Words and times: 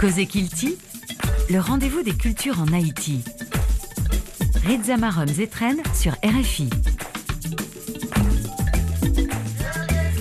Cosé 0.00 0.24
Kilti, 0.24 0.78
le 1.50 1.60
rendez-vous 1.60 2.02
des 2.02 2.14
cultures 2.14 2.58
en 2.58 2.72
Haïti. 2.72 3.22
Marom 4.98 5.28
Zetren 5.28 5.76
sur 5.94 6.12
RFI. 6.24 6.70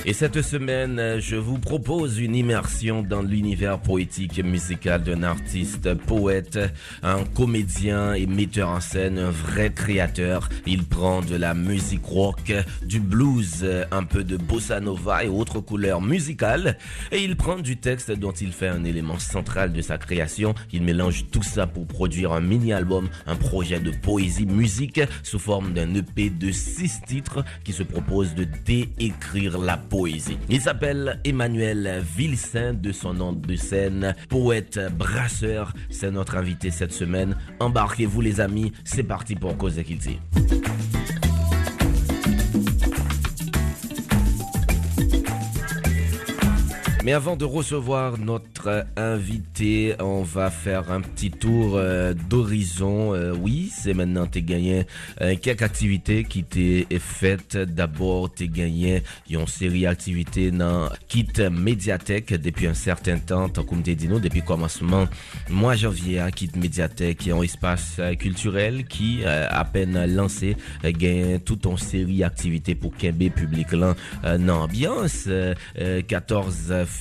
Et 0.10 0.14
cette 0.14 0.42
semaine, 0.42 1.20
je 1.20 1.36
vous 1.36 1.60
propose 1.60 2.18
une 2.18 2.34
immersion 2.34 3.04
dans 3.04 3.22
l'univers 3.22 3.80
poétique 3.80 4.40
et 4.40 4.44
musical 4.44 5.04
d'un 5.04 5.22
artiste, 5.22 5.94
poète, 5.94 6.58
un 7.04 7.24
comédien 7.26 8.16
et 8.16 8.26
metteur 8.26 8.70
en 8.70 8.80
scène, 8.80 9.20
un 9.20 9.30
vrai 9.30 9.72
créateur. 9.72 10.50
Il 10.66 10.86
prend 10.86 11.22
de 11.22 11.36
la 11.36 11.54
musique 11.54 12.06
rock, 12.06 12.54
du 12.84 13.00
blues, 13.00 13.64
un 13.92 14.04
peu 14.04 14.24
de 14.24 14.36
bossa 14.36 14.80
nova 14.80 15.26
et 15.26 15.28
autres 15.28 15.60
couleurs 15.60 16.02
musicales. 16.02 16.80
Et 17.12 17.24
il 17.24 17.36
prend 17.36 17.60
du 17.60 17.78
texte 17.78 18.12
dont 18.12 18.32
il 18.32 18.52
fait 18.52 18.68
un 18.68 18.86
élément 18.86 19.20
central 19.20 19.74
de 19.74 19.82
sa 19.84 20.00
création. 20.00 20.56
Il 20.74 20.82
mélange 20.82 21.28
tout 21.30 21.44
ça 21.44 21.68
pour 21.68 21.86
produire 21.86 22.34
un 22.34 22.42
mini-album, 22.42 23.10
un 23.28 23.36
projet 23.36 23.80
de 23.80 23.92
poésie 23.92 24.48
musique 24.48 25.02
sous 25.22 25.38
forme 25.38 25.74
d'un 25.74 25.94
EP 25.94 26.32
de 26.32 26.52
six 26.52 27.00
titres 27.06 27.46
qui 27.64 27.74
se 27.74 27.84
propose 27.84 28.34
de 28.34 28.48
déécrire 28.66 29.60
la 29.60 29.78
poésie 29.78 29.99
il 30.08 30.62
s'appelle 30.62 31.20
Emmanuel 31.26 32.02
Vilsain 32.16 32.74
de 32.74 32.92
son 32.92 33.14
nom 33.14 33.34
de 33.34 33.56
scène, 33.56 34.16
poète 34.30 34.80
brasseur. 34.98 35.74
C'est 35.90 36.12
notre 36.12 36.38
invité 36.38 36.72
cette 36.72 36.94
semaine. 36.94 37.36
Embarquez-vous 37.60 38.22
les 38.22 38.40
amis, 38.40 38.72
c'est 38.86 39.04
parti 39.04 39.36
pour 39.36 39.58
Cause 39.58 39.82
Kilti. 39.84 40.20
Mais 47.10 47.16
avant 47.16 47.36
de 47.36 47.44
recevoir 47.44 48.20
notre 48.20 48.86
invité, 48.96 49.96
on 50.00 50.22
va 50.22 50.52
faire 50.52 50.92
un 50.92 51.02
petit 51.02 51.32
tour 51.32 51.72
euh, 51.74 52.14
d'horizon. 52.14 53.16
Euh, 53.16 53.34
oui, 53.34 53.72
c'est 53.76 53.96
maintenant 53.96 54.28
t'es 54.28 54.44
gagné 54.44 54.86
euh, 55.20 55.36
quelques 55.42 55.64
activités 55.64 56.24
qui 56.24 56.44
t'es 56.44 56.86
faites. 57.00 57.58
D'abord, 57.58 58.32
t'es 58.32 58.48
gagné 58.48 59.02
une 59.28 59.48
série 59.48 59.82
d'activités 59.82 60.52
dans 60.52 60.88
Kit 61.08 61.26
Médiathèque 61.52 62.32
depuis 62.32 62.68
un 62.68 62.76
certain 62.76 63.18
temps, 63.18 63.50
tant 63.50 63.64
comme 63.64 63.82
t'es 63.82 63.96
dit 63.96 64.08
nous, 64.08 64.20
depuis 64.20 64.44
commencement 64.44 65.08
mois 65.50 65.76
janvier 65.76 66.20
à 66.20 66.30
Kit 66.30 66.52
Médiathèque, 66.58 67.28
est 67.28 67.32
un 67.32 67.42
espace 67.42 68.00
culturel 68.20 68.86
qui, 68.86 69.26
à 69.26 69.66
peine 69.66 70.06
lancé, 70.14 70.56
gagne 70.84 71.40
toute 71.40 71.66
une 71.66 71.80
série 71.80 72.20
d'activités 72.20 72.76
pour 72.76 72.96
Kembe 72.96 73.32
public 73.32 73.72
là, 73.72 73.96
ambiance. 74.24 75.28
14 76.08 76.86
février, 76.86 76.99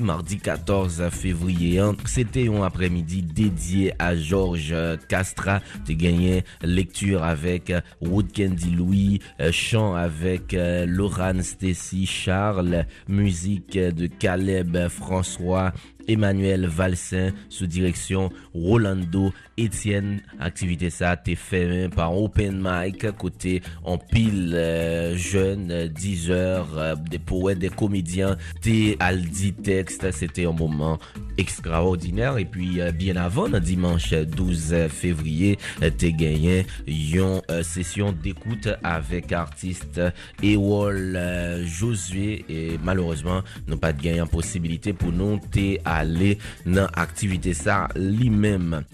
mardi 0.00 0.38
14 0.38 1.10
février. 1.10 1.78
Hein. 1.78 1.94
C'était 2.06 2.48
un 2.48 2.62
après-midi 2.62 3.22
dédié 3.22 3.92
à 3.98 4.16
Georges 4.16 4.74
Castra. 5.08 5.60
Tu 5.86 5.94
gagné 5.94 6.42
lecture 6.62 7.22
avec 7.22 7.72
Wood 8.00 8.32
Candy 8.36 8.70
Louis, 8.70 9.20
euh, 9.40 9.52
chant 9.52 9.94
avec 9.94 10.54
euh, 10.54 10.86
Laurent 10.86 11.40
Stacy 11.42 12.04
Charles, 12.04 12.84
musique 13.06 13.78
de 13.78 14.06
Caleb 14.06 14.88
François 14.88 15.72
Emmanuel 16.08 16.66
Valsin 16.66 17.30
sous 17.48 17.66
direction 17.66 18.30
Rolando 18.54 19.32
Etienne. 19.58 20.20
Activité 20.40 20.90
ça 20.90 21.16
t'es 21.16 21.34
fait 21.34 21.88
par 21.94 22.16
Open 22.16 22.60
Mic 22.62 23.10
côté 23.16 23.62
en 23.84 23.98
pile 23.98 24.52
euh, 24.54 25.16
jeune 25.16 25.88
10 25.88 26.30
heures 26.30 26.68
euh, 26.76 26.94
des 26.94 27.18
poètes 27.18 27.58
des 27.58 27.68
comédiens 27.68 28.36
t'es 28.60 28.96
Aldi 29.00 29.54
texte 29.54 30.10
c'était 30.12 30.46
un 30.46 30.52
moment 30.52 30.98
extraordinaire 31.36 32.38
et 32.38 32.44
puis 32.44 32.80
euh, 32.80 32.92
bien 32.92 33.16
avant 33.16 33.48
dimanche 33.48 34.12
12 34.12 34.88
février 34.88 35.58
t'es 35.98 36.12
gagné 36.12 36.66
une 36.86 37.40
session 37.62 38.12
d'écoute 38.12 38.68
avec 38.82 39.32
artiste 39.32 40.00
Ewol 40.42 41.18
Josué 41.64 42.44
et 42.48 42.78
malheureusement 42.82 43.42
nous 43.66 43.76
pas 43.76 43.92
de 43.92 44.02
gagner 44.02 44.24
possibilité 44.30 44.92
pour 44.92 45.12
nous 45.12 45.40
t'es 45.50 45.80
à 45.84 45.96
aller 45.98 46.38
dans 46.66 46.88
activité 46.94 47.54
ça 47.54 47.88
lui-même. 47.96 48.84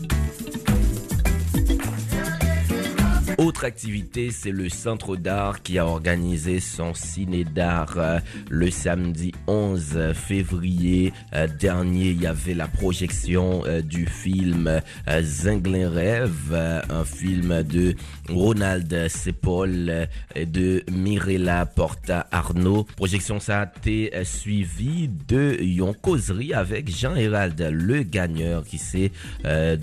Autre 3.45 3.67
activité, 3.67 4.31
c'est 4.31 4.51
le 4.51 4.71
Centre 4.71 5.17
d'art 5.17 5.63
qui 5.63 5.79
a 5.79 5.87
organisé 5.87 6.61
son 6.61 6.95
ciné 6.95 7.45
d'art 7.45 7.99
euh, 7.99 8.19
le 8.49 8.71
samedi 8.71 9.33
11 9.47 10.15
février 10.15 11.13
euh, 11.35 11.47
dernier. 11.47 12.09
Il 12.09 12.23
y 12.23 12.27
avait 12.27 12.55
la 12.55 12.69
projection 12.69 13.63
euh, 13.67 13.83
du 13.83 14.07
film 14.07 14.81
Zinglin 15.21 15.91
Rêve, 15.91 16.55
un 16.89 17.05
film 17.05 17.63
de 17.65 17.95
Ronald 18.31 19.09
Sepol 19.09 20.09
et 20.35 20.47
de 20.47 20.83
Mirella 20.91 21.67
Porta 21.67 22.27
Arnaud. 22.31 22.85
Projection 22.97 23.41
ça 23.41 23.61
a 23.61 23.73
été 23.79 24.11
suivie 24.25 25.11
de 25.29 25.59
yon 25.61 25.93
causerie 25.93 26.55
avec 26.55 26.89
Jean 26.89 27.15
Hérald, 27.15 27.61
le 27.61 28.05
gagneur 28.05 28.65
qui 28.65 28.79
c'est 28.79 29.13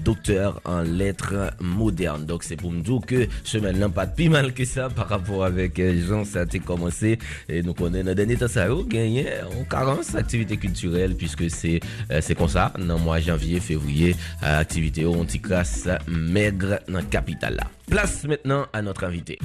docteur 0.04 0.62
en 0.66 0.82
lettres 0.82 1.52
modernes. 1.60 2.26
Donc 2.26 2.44
c'est 2.44 2.56
pour 2.56 2.72
me 2.72 2.82
dire 2.82 3.02
que 3.06 3.28
semaine 3.52 3.80
là 3.80 3.90
pas 3.90 4.08
plus 4.08 4.30
mal 4.30 4.54
que 4.54 4.64
ça 4.64 4.90
par 4.90 5.10
rapport 5.10 5.44
avec 5.44 5.78
euh, 5.80 6.02
Jean 6.08 6.24
ça 6.24 6.42
a 6.42 6.60
commencé. 6.60 7.20
Et 7.50 7.62
nous 7.62 7.74
connaissons 7.74 8.06
dans 8.06 8.16
dernier 8.16 8.38
temps 8.38 8.48
ça 8.48 8.64
a 8.64 8.84
gagné 8.88 9.28
en 9.60 9.64
carence 9.66 10.16
activité 10.16 10.58
culturelle 10.58 11.16
puisque 11.16 11.50
c'est 11.50 11.80
euh, 12.12 12.20
c'est 12.22 12.36
comme 12.36 12.48
ça 12.48 12.72
dans 12.80 12.98
mois 12.98 13.20
janvier 13.20 13.60
février 13.60 14.16
activité 14.42 15.06
on 15.06 15.26
classe 15.26 15.88
maigre 16.08 16.80
dans 16.88 17.00
la 17.00 17.04
capitale. 17.04 17.56
Là 17.56 17.68
place 17.88 18.24
maintenant 18.24 18.66
à 18.72 18.82
notre 18.82 19.04
invité 19.04 19.38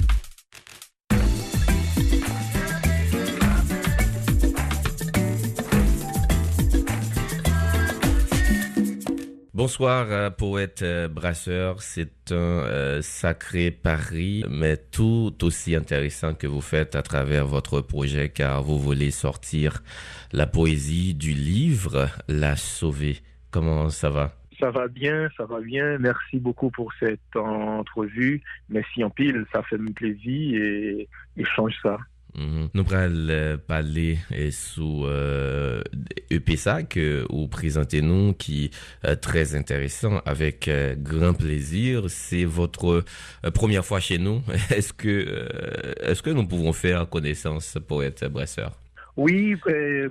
Bonsoir, 9.56 10.08
euh, 10.10 10.28
poète 10.28 10.82
euh, 10.82 11.08
brasseur. 11.08 11.80
C'est 11.80 12.30
un 12.30 12.34
euh, 12.34 13.00
sacré 13.00 13.70
pari, 13.70 14.44
mais 14.50 14.76
tout 14.76 15.32
aussi 15.40 15.74
intéressant 15.74 16.34
que 16.34 16.46
vous 16.46 16.60
faites 16.60 16.94
à 16.94 17.00
travers 17.00 17.46
votre 17.46 17.80
projet, 17.80 18.28
car 18.28 18.62
vous 18.62 18.78
voulez 18.78 19.10
sortir 19.10 19.82
la 20.30 20.46
poésie 20.46 21.14
du 21.14 21.32
livre 21.32 22.06
La 22.28 22.54
Sauver. 22.54 23.16
Comment 23.50 23.88
ça 23.88 24.10
va? 24.10 24.34
Ça 24.60 24.70
va 24.70 24.88
bien, 24.88 25.30
ça 25.38 25.46
va 25.46 25.60
bien. 25.60 25.96
Merci 26.00 26.38
beaucoup 26.38 26.70
pour 26.70 26.92
cette 27.00 27.34
entrevue. 27.34 28.42
Merci 28.68 29.04
en 29.04 29.08
pile, 29.08 29.46
ça 29.54 29.62
fait 29.62 29.78
plaisir 29.78 30.62
et 30.62 31.08
échange 31.38 31.72
ça. 31.82 31.96
Mhm. 32.36 32.68
Nous 32.74 32.84
allons 32.92 33.58
parler 33.66 34.18
sous 34.50 35.04
euh, 35.06 35.82
EPSA 36.30 36.82
que 36.82 37.24
vous 37.30 37.48
présentez 37.48 38.02
nous 38.02 38.34
qui 38.34 38.70
est 39.02 39.16
très 39.16 39.54
intéressant 39.54 40.20
avec 40.24 40.68
euh, 40.68 40.94
grand 40.96 41.34
plaisir. 41.34 42.04
C'est 42.08 42.44
votre 42.44 43.04
euh, 43.44 43.50
première 43.50 43.84
fois 43.84 44.00
chez 44.00 44.18
nous. 44.18 44.42
Est-ce 44.70 44.92
que 44.92 45.08
euh, 45.08 45.92
est-ce 46.00 46.22
que 46.22 46.30
nous 46.30 46.46
pouvons 46.46 46.72
faire 46.72 47.08
connaissance 47.08 47.78
poète 47.86 48.24
Brasseur? 48.24 48.72
Oui, 49.16 49.56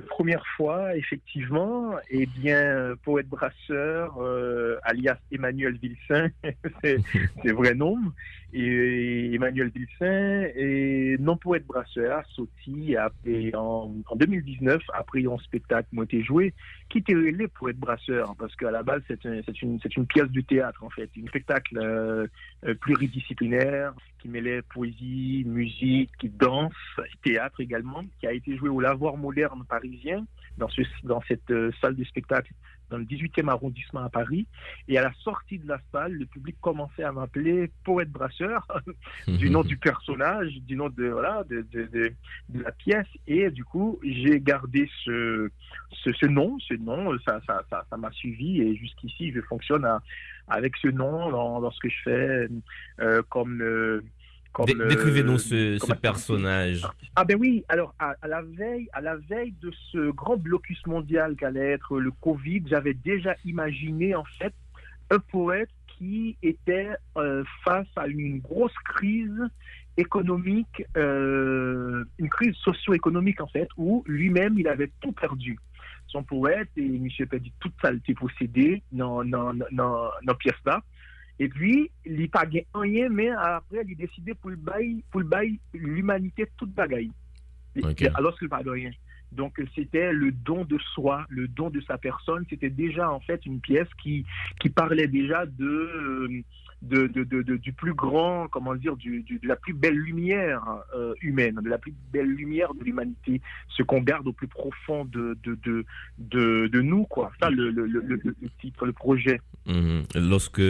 première 0.09 0.43
fois, 0.57 0.95
effectivement. 0.95 1.93
Eh 2.09 2.25
bien, 2.25 2.95
poète 3.03 3.27
brasseur, 3.27 4.17
alias 4.81 5.17
Emmanuel 5.31 5.77
Vilsain, 5.77 6.29
c'est 6.83 7.51
vrai 7.51 7.75
nom 7.75 7.97
et 8.55 9.33
Emmanuel 9.33 9.69
Vilsain 9.69 10.47
et 10.55 11.17
non 11.19 11.35
poète 11.35 11.65
brasseur 11.65 12.23
sorti 12.29 12.95
en, 13.53 13.93
en 14.07 14.15
2019 14.15 14.81
après 14.93 15.25
un 15.25 15.37
spectacle 15.39 15.89
moi 15.91 16.05
été 16.05 16.23
joué 16.23 16.53
qui 16.89 16.99
était 16.99 17.13
relé 17.13 17.49
poète 17.49 17.77
brasseur 17.77 18.33
parce 18.39 18.55
qu'à 18.55 18.71
la 18.71 18.81
base 18.81 19.01
c'est 19.07 19.25
un, 19.25 19.41
une 19.61 19.79
une 19.97 20.07
pièce 20.07 20.29
de 20.29 20.41
théâtre 20.41 20.83
en 20.85 20.89
fait 20.89 21.09
un 21.21 21.27
spectacle 21.27 21.77
euh, 21.77 22.27
euh, 22.65 22.73
pluridisciplinaire 22.75 23.93
qui 24.19 24.29
mêlait 24.29 24.61
poésie 24.61 25.43
musique 25.45 26.37
danse 26.37 26.73
théâtre 27.23 27.59
également 27.59 28.03
qui 28.21 28.27
a 28.27 28.31
été 28.31 28.55
joué 28.55 28.69
au 28.69 28.79
lavoir 28.79 29.17
moderne 29.17 29.65
parisien 29.67 30.25
dans 30.57 30.69
ce 30.69 30.81
dans 31.03 31.21
cette 31.27 31.51
euh, 31.51 31.71
salle 31.81 31.95
de 31.95 32.05
spectacle 32.05 32.53
dans 32.89 32.97
le 32.97 33.05
18e 33.05 33.49
arrondissement 33.49 34.03
à 34.03 34.09
Paris. 34.09 34.47
Et 34.87 34.97
à 34.97 35.03
la 35.03 35.13
sortie 35.23 35.59
de 35.59 35.67
la 35.67 35.79
salle, 35.91 36.13
le 36.13 36.25
public 36.25 36.55
commençait 36.61 37.03
à 37.03 37.11
m'appeler 37.11 37.71
poète 37.83 38.09
brasseur, 38.09 38.67
du 39.27 39.49
nom 39.49 39.63
du 39.63 39.77
personnage, 39.77 40.53
du 40.61 40.75
nom 40.75 40.89
de, 40.89 41.07
voilà, 41.07 41.43
de, 41.49 41.65
de, 41.71 41.85
de, 42.49 42.63
la 42.63 42.71
pièce. 42.71 43.07
Et 43.27 43.49
du 43.49 43.63
coup, 43.63 43.99
j'ai 44.03 44.39
gardé 44.39 44.89
ce, 45.03 45.49
ce, 45.91 46.25
nom, 46.25 46.57
ce 46.59 46.73
nom, 46.75 47.17
ça 47.25 47.33
m'a 47.33 47.41
ça, 47.45 47.65
ça, 47.69 47.85
ça 47.89 48.11
suivi. 48.11 48.61
Et 48.61 48.75
jusqu'ici, 48.75 49.31
je 49.31 49.41
fonctionne 49.41 49.87
avec 50.47 50.75
ce 50.77 50.87
nom 50.87 51.29
dans, 51.31 51.61
dans, 51.61 51.71
ce 51.71 51.79
que 51.79 51.89
je 51.89 52.01
fais, 52.03 52.47
euh, 52.99 53.21
comme... 53.29 53.61
Euh, 53.61 54.03
Décrivez-nous 54.63 55.37
ce, 55.37 55.77
ce 55.77 55.93
personnage. 55.93 56.87
Ah 57.15 57.25
ben 57.25 57.37
oui, 57.39 57.63
alors 57.67 57.93
à, 57.99 58.15
la 58.27 58.41
veille, 58.41 58.87
à 58.93 59.01
la 59.01 59.15
veille 59.15 59.53
de 59.61 59.71
ce 59.91 60.11
grand 60.11 60.37
blocus 60.37 60.85
mondial 60.85 61.35
qu'allait 61.35 61.71
être 61.71 61.99
le 61.99 62.11
Covid, 62.11 62.63
j'avais 62.67 62.93
déjà 62.93 63.35
imaginé 63.43 64.15
en 64.15 64.23
fait 64.23 64.53
un 65.09 65.19
poète 65.19 65.69
qui 65.97 66.37
était 66.41 66.89
face 67.63 67.87
à 67.95 68.07
une 68.07 68.39
grosse 68.39 68.73
crise 68.83 69.41
économique, 69.97 70.83
euh, 70.97 72.03
une 72.17 72.29
crise 72.29 72.55
socio-économique 72.55 73.41
en 73.41 73.47
fait, 73.47 73.69
où 73.77 74.03
lui-même 74.07 74.57
il 74.59 74.67
avait 74.67 74.91
tout 74.99 75.11
perdu. 75.11 75.57
Son 76.07 76.23
poète 76.23 76.69
et 76.77 76.85
M. 76.85 77.07
perdu 77.29 77.51
toute 77.59 77.73
saleté 77.81 78.13
possédée 78.13 78.83
dans, 78.91 79.23
dans, 79.23 79.53
dans, 79.71 80.09
dans 80.23 80.35
pièce 80.35 80.53
là. 80.65 80.81
Et 81.39 81.49
puis, 81.49 81.91
il 82.05 82.21
n'a 82.21 82.27
pas 82.27 82.45
rien, 82.73 83.09
mais 83.09 83.29
après, 83.29 83.81
il 83.85 83.91
a 83.91 83.95
décidé 83.95 84.33
pour 84.33 84.49
le 84.49 84.55
bail, 84.55 85.03
pour 85.11 85.19
le 85.21 85.27
bail 85.27 85.59
l'humanité 85.73 86.47
toute 86.57 86.71
bagaille. 86.71 87.11
Alors 88.15 88.37
qu'il 88.37 88.47
n'a 88.47 88.63
pas 88.63 88.71
rien. 88.71 88.91
Donc, 89.31 89.61
c'était 89.75 90.13
le 90.13 90.31
don 90.31 90.63
de 90.63 90.77
soi, 90.93 91.25
le 91.29 91.47
don 91.47 91.69
de 91.69 91.81
sa 91.81 91.97
personne. 91.97 92.45
C'était 92.49 92.69
déjà, 92.69 93.11
en 93.11 93.19
fait, 93.19 93.45
une 93.45 93.59
pièce 93.59 93.89
qui, 94.01 94.25
qui 94.61 94.69
parlait 94.69 95.07
déjà 95.07 95.45
de, 95.45 95.65
euh, 95.65 96.41
de, 96.85 97.07
de, 97.07 97.23
de, 97.23 97.57
du 97.57 97.73
plus 97.73 97.93
grand, 97.93 98.47
comment 98.47 98.75
dire, 98.75 98.95
du, 98.95 99.21
du, 99.23 99.39
de 99.39 99.47
la 99.47 99.55
plus 99.55 99.73
belle 99.73 99.95
lumière 99.95 100.63
euh, 100.95 101.13
humaine, 101.21 101.59
de 101.63 101.69
la 101.69 101.77
plus 101.77 101.93
belle 102.11 102.27
lumière 102.27 102.73
de 102.73 102.83
l'humanité, 102.83 103.41
ce 103.69 103.83
qu'on 103.83 104.01
garde 104.01 104.27
au 104.27 104.33
plus 104.33 104.47
profond 104.47 105.05
de, 105.05 105.37
de, 105.43 105.57
de, 106.17 106.67
de, 106.67 106.81
nous, 106.81 107.05
quoi. 107.05 107.31
Ça, 107.39 107.49
le, 107.49 107.71
le, 107.71 107.85
le, 107.85 108.01
le, 108.01 108.35
titre, 108.61 108.85
le 108.85 108.93
projet. 108.93 109.39
Mhm. 109.65 110.03
Lorsque 110.15 110.61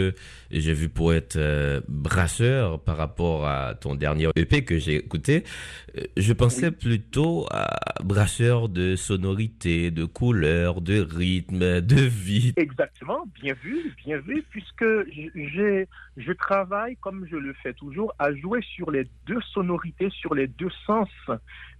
j'ai 0.50 0.72
vu 0.72 0.88
Poète 0.88 1.36
euh, 1.36 1.80
Brasseur 1.88 2.82
par 2.82 2.96
rapport 2.96 3.46
à 3.46 3.74
ton 3.74 3.94
dernier 3.94 4.28
EP 4.36 4.64
que 4.64 4.78
j'ai 4.78 4.96
écouté, 4.96 5.44
euh, 5.96 6.02
je 6.16 6.32
pensais 6.32 6.70
plutôt 6.70 7.46
à 7.50 7.68
Brasseur 8.02 8.68
de 8.68 8.96
sonorité, 8.96 9.90
de 9.90 10.04
couleur, 10.04 10.80
de 10.80 11.00
rythme, 11.00 11.80
de 11.80 12.00
vie. 12.00 12.54
Exactement, 12.56 13.26
bien 13.42 13.54
vu, 13.62 13.94
bien 14.04 14.18
vu, 14.18 14.42
puisque 14.50 14.84
j'ai 15.34 15.86
je 16.16 16.32
travaille, 16.32 16.96
comme 16.96 17.26
je 17.26 17.36
le 17.36 17.52
fais 17.54 17.74
toujours, 17.74 18.14
à 18.18 18.34
jouer 18.34 18.60
sur 18.62 18.90
les 18.90 19.08
deux 19.26 19.40
sonorités, 19.52 20.10
sur 20.10 20.34
les 20.34 20.46
deux 20.46 20.70
sens 20.86 21.08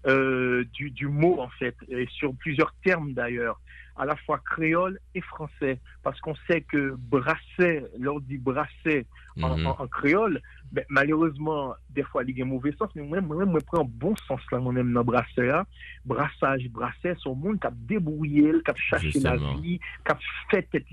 euh, 0.06 0.64
du, 0.72 0.90
du, 0.90 1.08
mot, 1.08 1.40
en 1.40 1.48
fait, 1.48 1.74
et 1.88 2.06
sur 2.10 2.34
plusieurs 2.34 2.74
termes 2.84 3.12
d'ailleurs, 3.12 3.60
à 3.96 4.04
la 4.04 4.14
fois 4.14 4.38
créole 4.38 5.00
et 5.14 5.20
français, 5.22 5.80
parce 6.02 6.20
qu'on 6.20 6.34
sait 6.46 6.60
que 6.60 6.94
brasser, 6.98 7.82
l'on 7.98 8.20
dit 8.20 8.36
brasser 8.36 9.06
en, 9.42 9.56
mhm. 9.56 9.66
en, 9.66 9.86
créole, 9.88 10.40
ben, 10.70 10.84
malheureusement, 10.90 11.74
des 11.90 12.02
fois, 12.02 12.22
il 12.24 12.36
y 12.36 12.42
a 12.42 12.44
un 12.44 12.48
mauvais 12.48 12.72
sens, 12.78 12.90
mais 12.94 13.02
moi, 13.02 13.20
moi, 13.22 13.60
prends 13.66 13.80
un 13.80 13.88
bon 13.88 14.14
sens 14.28 14.40
là, 14.52 14.58
moi-même, 14.58 14.92
dans 14.92 15.04
brasser, 15.04 15.48
hein. 15.48 15.64
brassage, 16.04 16.68
brasser, 16.68 17.14
c'est 17.22 17.28
un 17.28 17.34
monde 17.34 17.58
qui 17.58 17.66
a 17.66 17.72
débrouillé, 17.74 18.52
qui 18.64 18.70
a 18.70 18.74
cherché 18.74 19.20
la 19.20 19.36
vie, 19.36 19.78
qui 19.78 20.12
a 20.12 20.18
fait 20.50 20.68
tête 20.70 20.84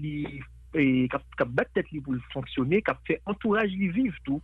kap 1.14 1.50
bat 1.54 1.70
tet 1.76 1.90
li 1.94 2.02
pou 2.04 2.18
l'fonksyone, 2.18 2.82
kap 2.86 3.02
fe 3.08 3.20
entouraj 3.30 3.70
li 3.74 3.92
viv 3.94 4.18
tou. 4.26 4.42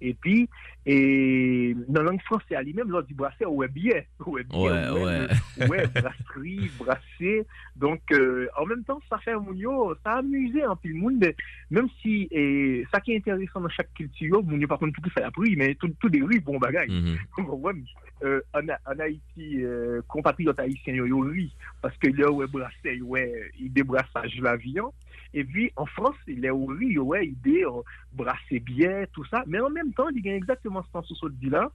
Et 0.00 0.14
puis, 0.14 0.48
et 0.86 1.76
dans 1.88 2.02
la 2.02 2.10
langue 2.10 2.22
française 2.22 2.56
à 2.56 2.62
lui-même, 2.62 2.88
l'on 2.88 3.02
dit 3.02 3.12
brasser, 3.12 3.44
ouais, 3.44 3.68
bien. 3.68 4.00
Ouais, 4.26 4.42
ouais. 4.54 4.88
Ouais, 4.90 5.68
ouais 5.68 5.86
brasserie, 5.88 6.70
brasser. 6.78 7.46
Donc, 7.76 8.00
euh, 8.12 8.48
en 8.56 8.64
même 8.64 8.82
temps, 8.84 9.00
ça 9.10 9.18
fait 9.18 9.32
un 9.32 9.40
mounio, 9.40 9.94
ça 10.02 10.14
a 10.14 10.18
un 10.18 10.76
peu 10.76 10.88
le 10.88 10.94
monde, 10.94 11.24
même 11.70 11.88
si, 12.00 12.28
et 12.30 12.86
ça 12.92 13.00
qui 13.00 13.12
est 13.12 13.18
intéressant 13.18 13.60
dans 13.60 13.68
chaque 13.68 13.92
culture, 13.92 14.42
mounio, 14.42 14.66
par 14.66 14.78
contre, 14.78 15.00
tout 15.02 15.10
ça 15.16 15.26
a 15.26 15.30
pris, 15.30 15.54
mais 15.56 15.74
tout, 15.74 15.92
tout 16.00 16.08
des 16.08 16.22
rues, 16.22 16.40
bon 16.40 16.58
bagaille. 16.58 16.88
Mm 16.88 17.16
-hmm. 17.36 17.84
euh, 18.22 18.40
en, 18.54 18.98
Haïti, 18.98 19.62
euh, 19.62 20.02
compatriotes 20.08 20.60
haïtiens, 20.60 20.98
oui, 21.00 21.52
parce 21.82 21.96
que 21.98 22.08
là, 22.08 22.30
ouais, 22.30 22.46
brasser, 22.46 23.00
ouais, 23.02 23.50
il 23.58 23.72
débrassage 23.72 24.40
l'avion. 24.40 24.92
Et 25.32 25.44
puis, 25.44 25.72
en 25.76 25.86
France, 25.86 26.16
il 26.26 26.44
est 26.44 26.50
ouais, 26.50 27.26
idée, 27.26 27.64
euh, 27.64 27.82
brasser 28.12 28.60
bien, 28.60 29.04
tout 29.12 29.24
ça. 29.26 29.44
Mais 29.60 29.66
en 29.66 29.70
même 29.70 29.92
temps, 29.92 30.08
il 30.08 30.24
y 30.24 30.30
a 30.30 30.34
exactement 30.34 30.82
ce 30.82 31.14
sens 31.14 31.30
dit 31.32 31.50
là. 31.50 31.70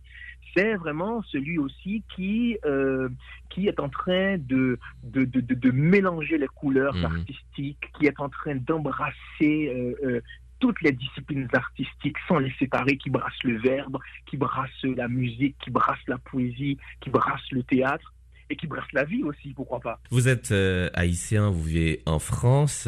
C'est 0.55 0.75
vraiment 0.75 1.21
celui 1.23 1.57
aussi 1.57 2.03
qui, 2.15 2.57
euh, 2.65 3.09
qui 3.49 3.67
est 3.67 3.79
en 3.79 3.89
train 3.89 4.37
de, 4.37 4.79
de, 5.03 5.25
de, 5.25 5.41
de, 5.41 5.71
mélanger 5.71 6.37
les 6.37 6.47
couleurs 6.47 6.95
mmh. 6.95 7.05
artistiques, 7.05 7.91
qui 7.97 8.05
est 8.05 8.19
en 8.19 8.29
train 8.29 8.55
d'embrasser 8.55 9.13
euh, 9.41 9.93
euh, 10.03 10.21
toutes 10.59 10.81
les 10.81 10.93
disciplines 10.93 11.47
artistiques 11.53 12.17
sans 12.27 12.39
les 12.39 12.53
séparer, 12.57 12.97
qui 12.97 13.09
brasse 13.09 13.43
le 13.43 13.59
verbe, 13.59 13.97
qui 14.25 14.37
brasse 14.37 14.83
la 14.83 15.07
musique, 15.07 15.57
qui 15.59 15.69
brasse 15.69 15.99
la 16.07 16.17
poésie, 16.17 16.77
qui 17.01 17.09
brasse 17.09 17.51
le 17.51 17.63
théâtre 17.63 18.14
et 18.49 18.55
qui 18.55 18.67
brasse 18.67 18.91
la 18.93 19.03
vie 19.03 19.23
aussi, 19.23 19.53
pourquoi 19.53 19.79
pas. 19.79 19.99
Vous 20.11 20.27
êtes 20.27 20.51
euh, 20.51 20.89
haïtien, 20.93 21.49
vous 21.49 21.63
vivez 21.63 22.01
en 22.05 22.19
France. 22.19 22.87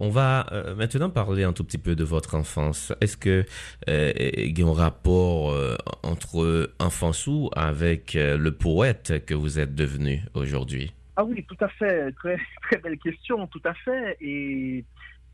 On 0.00 0.10
va 0.10 0.46
euh, 0.52 0.74
maintenant 0.74 1.10
parler 1.10 1.44
un 1.44 1.52
tout 1.52 1.64
petit 1.64 1.78
peu 1.78 1.94
de 1.94 2.04
votre 2.04 2.34
enfance. 2.34 2.92
Est-ce 3.00 3.16
que 3.16 3.44
euh, 3.88 4.12
il 4.16 4.58
y 4.58 4.62
a 4.62 4.66
un 4.66 4.72
rapport 4.72 5.50
euh, 5.50 5.76
entre 6.02 6.70
enfance 6.78 7.26
ou 7.26 7.50
avec 7.54 8.16
euh, 8.16 8.36
le 8.36 8.52
poète 8.52 9.24
que 9.26 9.34
vous 9.34 9.58
êtes 9.58 9.74
devenu 9.74 10.22
aujourd'hui? 10.34 10.92
Ah 11.16 11.24
oui, 11.24 11.44
tout 11.48 11.56
à 11.64 11.68
fait. 11.68 12.12
Très, 12.12 12.38
très 12.62 12.78
belle 12.78 12.98
question, 12.98 13.46
tout 13.46 13.62
à 13.64 13.74
fait. 13.74 14.16
Et 14.20 14.84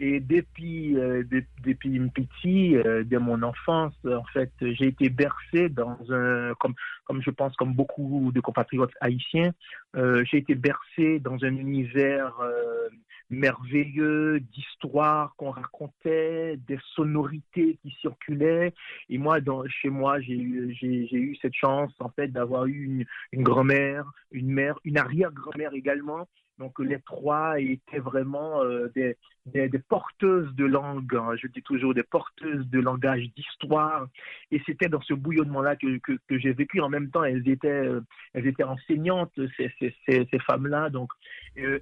et 0.04 0.19
depuis, 0.19 0.99
euh, 0.99 1.22
depuis 1.64 2.00
petit, 2.08 2.76
euh, 2.76 3.04
de 3.04 3.19
mon 3.19 3.40
enfance, 3.44 3.94
en 4.04 4.25
fait, 4.32 4.50
j'ai 4.60 4.88
été 4.88 5.08
bercé 5.08 5.69
dans 5.69 5.96
un, 6.10 6.54
comme, 6.58 6.75
comme 7.04 7.22
je 7.22 7.31
pense, 7.31 7.54
comme 7.54 7.72
beaucoup 7.72 8.32
de 8.34 8.40
compatriotes 8.40 8.90
haïtiens, 9.00 9.52
euh, 9.94 10.25
j'ai 10.25 10.38
été 10.38 10.56
bercé 10.56 11.20
dans 11.20 11.37
un 11.44 11.54
univers 11.54 12.37
euh, 12.40 12.88
merveilleux 13.31 14.40
d'histoires 14.40 15.34
qu'on 15.37 15.50
racontait, 15.50 16.58
des 16.66 16.81
sonorités 16.96 17.78
qui 17.81 17.96
circulaient. 18.00 18.75
Et 19.08 19.19
moi, 19.19 19.40
dans, 19.40 19.64
chez 19.69 19.88
moi, 19.88 20.20
j'ai 20.20 20.37
eu, 20.37 20.76
j'ai, 20.81 21.06
j'ai 21.06 21.19
eu 21.19 21.37
cette 21.40 21.55
chance, 21.55 21.93
en 22.00 22.08
fait, 22.08 22.26
d'avoir 22.26 22.66
eu 22.66 22.87
une, 22.87 23.05
une 23.31 23.44
grand-mère, 23.44 24.10
une 24.32 24.50
mère, 24.50 24.81
une 24.84 24.98
arrière-grand-mère 24.98 25.75
également, 25.75 26.26
donc 26.58 26.78
les 26.78 27.00
trois 27.00 27.58
étaient 27.60 27.98
vraiment 27.98 28.62
euh, 28.62 28.88
des, 28.94 29.16
des, 29.47 29.69
porteuses 29.79 30.55
de 30.55 30.65
langue, 30.65 31.15
hein. 31.17 31.35
je 31.41 31.49
dis 31.49 31.62
toujours 31.62 31.94
des 31.94 32.03
porteuses 32.03 32.67
de 32.69 32.81
langage, 32.81 33.29
d'histoire. 33.37 34.06
Et 34.50 34.62
c'était 34.67 34.89
dans 34.89 35.00
ce 35.00 35.15
bouillonnement-là 35.15 35.77
que, 35.77 35.99
que, 35.99 36.12
que 36.29 36.39
j'ai 36.39 36.53
vécu. 36.53 36.81
En 36.81 36.89
même 36.89 37.11
temps, 37.11 37.25
elles 37.25 37.49
étaient, 37.49 37.69
euh, 37.69 38.00
elles 38.35 38.47
étaient 38.47 38.65
enseignantes, 38.65 39.33
ces, 39.56 40.39
femmes-là. 40.47 40.91
Donc 40.91 41.11
euh, 41.59 41.79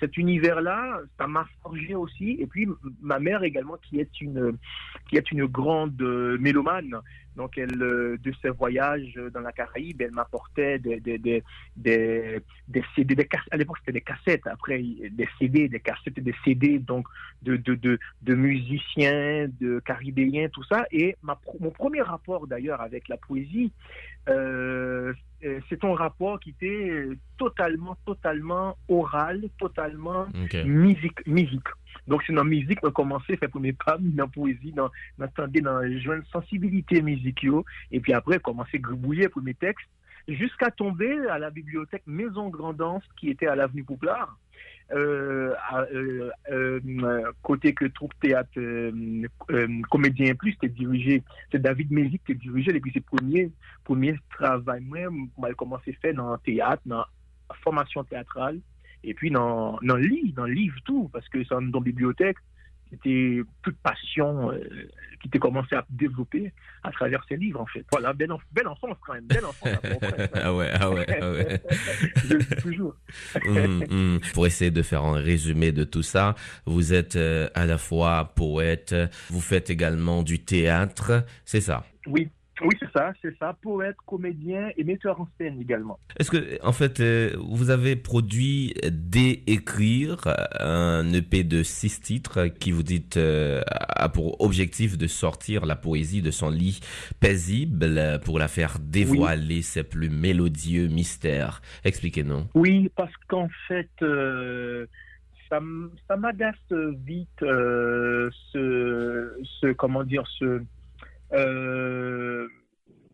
cet 0.00 0.16
univers-là, 0.16 1.00
ça 1.18 1.26
m'a 1.26 1.46
forgé 1.62 1.94
aussi. 1.94 2.36
Et 2.40 2.46
puis 2.46 2.66
ma 3.00 3.18
mère 3.18 3.42
également, 3.42 3.76
qui 3.76 4.00
est 4.00 4.20
une, 4.20 4.56
qui 5.08 5.16
est 5.16 5.30
une 5.30 5.46
grande 5.46 6.00
euh, 6.00 6.38
mélomane. 6.38 6.96
Donc, 7.36 7.58
elle, 7.58 7.82
euh, 7.82 8.16
de 8.22 8.32
ses 8.40 8.48
voyages 8.48 9.14
dans 9.32 9.40
la 9.40 9.52
Caraïbe, 9.52 10.00
elle 10.00 10.12
m'apportait 10.12 10.78
des, 10.78 11.00
des, 11.00 11.18
des, 11.18 11.44
des, 11.76 12.40
des 12.66 12.84
CD, 12.94 13.14
à 13.50 13.56
l'époque 13.58 13.76
c'était 13.80 13.92
des 13.92 14.00
cassettes, 14.00 14.46
après 14.46 14.78
des 14.78 15.28
CD, 15.38 15.68
des 15.68 15.80
cassettes 15.80 16.16
et 16.16 16.22
des 16.22 16.34
CD, 16.44 16.78
donc 16.86 17.06
de, 17.42 17.56
de, 17.56 17.74
de, 17.74 17.98
de 18.22 18.34
musiciens, 18.34 19.48
de 19.60 19.80
caribéens, 19.80 20.48
tout 20.48 20.64
ça. 20.64 20.86
Et 20.90 21.16
ma, 21.22 21.38
mon 21.60 21.70
premier 21.70 22.02
rapport 22.02 22.46
d'ailleurs 22.46 22.80
avec 22.80 23.08
la 23.08 23.16
poésie, 23.16 23.70
euh, 24.28 25.12
c'est 25.68 25.84
un 25.84 25.94
rapport 25.94 26.40
qui 26.40 26.50
était 26.50 27.08
totalement, 27.36 27.96
totalement 28.04 28.76
oral, 28.88 29.44
totalement 29.58 30.26
okay. 30.44 30.64
musique, 30.64 31.24
musique. 31.26 31.68
Donc, 32.08 32.22
c'est 32.26 32.32
dans 32.32 32.42
la 32.42 32.48
musique 32.48 32.80
qu'on 32.80 32.88
a 32.88 32.92
commencé 32.92 33.34
à 33.34 33.36
faire 33.36 33.50
premier 33.50 33.72
pas, 33.72 33.98
dans 33.98 34.24
la 34.24 34.26
poésie, 34.28 34.72
dans, 34.72 34.90
dans, 35.18 35.28
dans 35.36 35.82
une 35.82 36.24
sensibilité 36.32 37.02
musicale, 37.02 37.62
et 37.90 38.00
puis 38.00 38.12
après, 38.12 38.38
commencer 38.38 38.76
à 38.76 38.78
gribouiller 38.78 39.28
pour 39.28 39.42
mes 39.42 39.54
textes, 39.54 39.86
jusqu'à 40.28 40.70
tomber 40.70 41.28
à 41.28 41.38
la 41.38 41.50
bibliothèque 41.50 42.02
Maison 42.06 42.48
Grandance, 42.48 43.04
qui 43.18 43.30
était 43.30 43.46
à 43.46 43.54
l'avenue 43.54 43.84
Pouplard. 43.84 44.36
Euh, 44.92 45.52
euh, 45.92 46.30
euh, 46.48 47.32
côté 47.42 47.74
que 47.74 47.86
troupe 47.86 48.14
théâtre 48.20 48.52
comédien 49.90 50.32
plus 50.36 50.52
c'était 50.52 50.68
dirigé 50.68 51.24
c'est 51.50 51.60
David 51.60 51.90
Mézic 51.90 52.22
qui 52.24 52.36
dirigeait 52.36 52.70
et 52.70 52.78
puis 52.78 52.92
ses 52.92 53.00
premiers 53.00 53.50
premiers 53.82 54.14
travail 54.30 54.80
moi 54.82 55.48
j'ai 55.48 55.54
commencé 55.54 55.90
à 55.90 56.00
faire 56.00 56.14
dans 56.14 56.30
le 56.30 56.38
théâtre 56.38 56.82
dans 56.86 56.98
la 56.98 57.56
formation 57.64 58.04
théâtrale 58.04 58.60
et 59.02 59.12
puis 59.12 59.28
dans 59.32 59.76
dans 59.82 59.96
livre 59.96 60.36
dans 60.36 60.44
livre 60.44 60.76
tout 60.84 61.10
parce 61.12 61.28
que 61.30 61.42
c'est 61.42 61.48
dans 61.48 61.80
la 61.80 62.32
bibliothèque 62.90 62.96
c'était 62.96 63.40
toute 63.62 63.76
passion 63.78 64.52
euh, 64.52 64.58
qui 65.20 65.28
était 65.28 65.38
commencé 65.38 65.74
à 65.74 65.84
développer 65.90 66.52
à 66.82 66.90
travers 66.90 67.24
ces 67.28 67.36
livres 67.36 67.60
en 67.60 67.66
fait. 67.66 67.84
Voilà, 67.90 68.12
belle, 68.12 68.32
enf 68.32 68.42
belle 68.52 68.68
enfance 68.68 68.96
quand 69.04 69.14
même, 69.14 69.26
belle 69.26 69.44
enfance. 69.44 69.68
ah 70.34 70.54
ouais, 70.54 70.70
ah 70.74 70.90
ouais, 70.90 71.06
ah 71.20 71.30
ouais. 71.30 71.60
toujours. 72.62 72.94
mmh, 73.44 73.84
mmh. 73.90 74.20
Pour 74.34 74.46
essayer 74.46 74.70
de 74.70 74.82
faire 74.82 75.04
un 75.04 75.18
résumé 75.18 75.72
de 75.72 75.84
tout 75.84 76.02
ça, 76.02 76.34
vous 76.64 76.94
êtes 76.94 77.16
euh, 77.16 77.48
à 77.54 77.66
la 77.66 77.78
fois 77.78 78.32
poète, 78.34 78.94
vous 79.30 79.40
faites 79.40 79.70
également 79.70 80.22
du 80.22 80.44
théâtre, 80.44 81.24
c'est 81.44 81.60
ça? 81.60 81.84
Oui, 82.06 82.28
Oui, 82.62 82.74
c'est 82.80 82.90
ça, 82.92 83.12
c'est 83.20 83.36
ça. 83.38 83.56
Poète, 83.60 83.96
comédien 84.06 84.70
et 84.76 84.84
metteur 84.84 85.20
en 85.20 85.28
scène 85.36 85.60
également. 85.60 85.98
Est-ce 86.18 86.30
que, 86.30 86.64
en 86.64 86.72
fait, 86.72 87.00
euh, 87.00 87.36
vous 87.50 87.70
avez 87.70 87.96
produit 87.96 88.74
Dé 88.90 89.42
écrire 89.46 90.22
un 90.58 91.12
EP 91.12 91.44
de 91.44 91.62
six 91.62 92.00
titres 92.00 92.46
qui 92.46 92.72
vous 92.72 92.82
dites 92.82 93.18
euh, 93.18 93.60
a 93.68 94.08
pour 94.08 94.40
objectif 94.40 94.96
de 94.96 95.06
sortir 95.06 95.66
la 95.66 95.76
poésie 95.76 96.22
de 96.22 96.30
son 96.30 96.48
lit 96.48 96.80
paisible 97.20 98.20
pour 98.24 98.38
la 98.38 98.48
faire 98.48 98.78
dévoiler 98.80 99.60
ses 99.60 99.82
plus 99.82 100.08
mélodieux 100.08 100.88
mystères? 100.88 101.60
Expliquez-nous. 101.84 102.44
Oui, 102.54 102.90
parce 102.96 103.12
qu'en 103.28 103.48
fait, 103.68 103.90
euh, 104.00 104.86
ça, 105.50 105.60
ça 106.08 106.16
m'agace 106.16 106.56
vite 107.04 107.28
ce, 107.40 108.30
ce, 109.60 109.72
comment 109.72 110.04
dire, 110.04 110.24
ce 110.38 110.62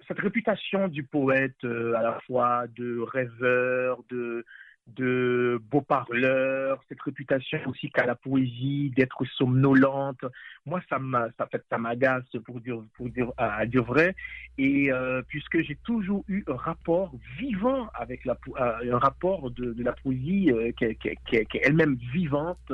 cette 0.08 0.20
réputation 0.20 0.88
du 0.88 1.02
poète 1.02 1.64
euh, 1.64 1.94
à 1.94 2.02
la 2.02 2.20
fois 2.26 2.64
de 2.76 3.00
rêveur, 3.00 3.98
de, 4.10 4.44
de 4.86 5.60
beau 5.70 5.80
parleur, 5.80 6.82
cette 6.88 7.00
réputation 7.00 7.58
aussi 7.66 7.90
qu'a 7.90 8.04
la 8.04 8.14
poésie, 8.14 8.92
d'être 8.96 9.24
somnolente. 9.36 10.24
Moi, 10.66 10.80
ça 10.88 10.98
ça, 11.70 11.78
m'agace 11.78 12.24
pour 12.44 12.60
dire, 12.60 12.82
pour 12.96 13.08
dire, 13.08 13.30
à, 13.36 13.64
dire 13.66 13.84
vrai. 13.84 14.14
Et 14.58 14.92
euh, 14.92 15.22
puisque 15.26 15.62
j'ai 15.62 15.76
toujours 15.84 16.24
eu 16.28 16.44
un 16.48 16.56
rapport 16.56 17.12
vivant 17.38 17.88
avec 17.94 18.24
la, 18.24 18.36
un 18.58 18.98
rapport 18.98 19.50
de, 19.50 19.74
la 19.82 19.92
poésie 19.92 20.50
qui, 20.78 20.84
est 20.84 21.60
elle-même 21.62 21.96
vivante, 22.12 22.72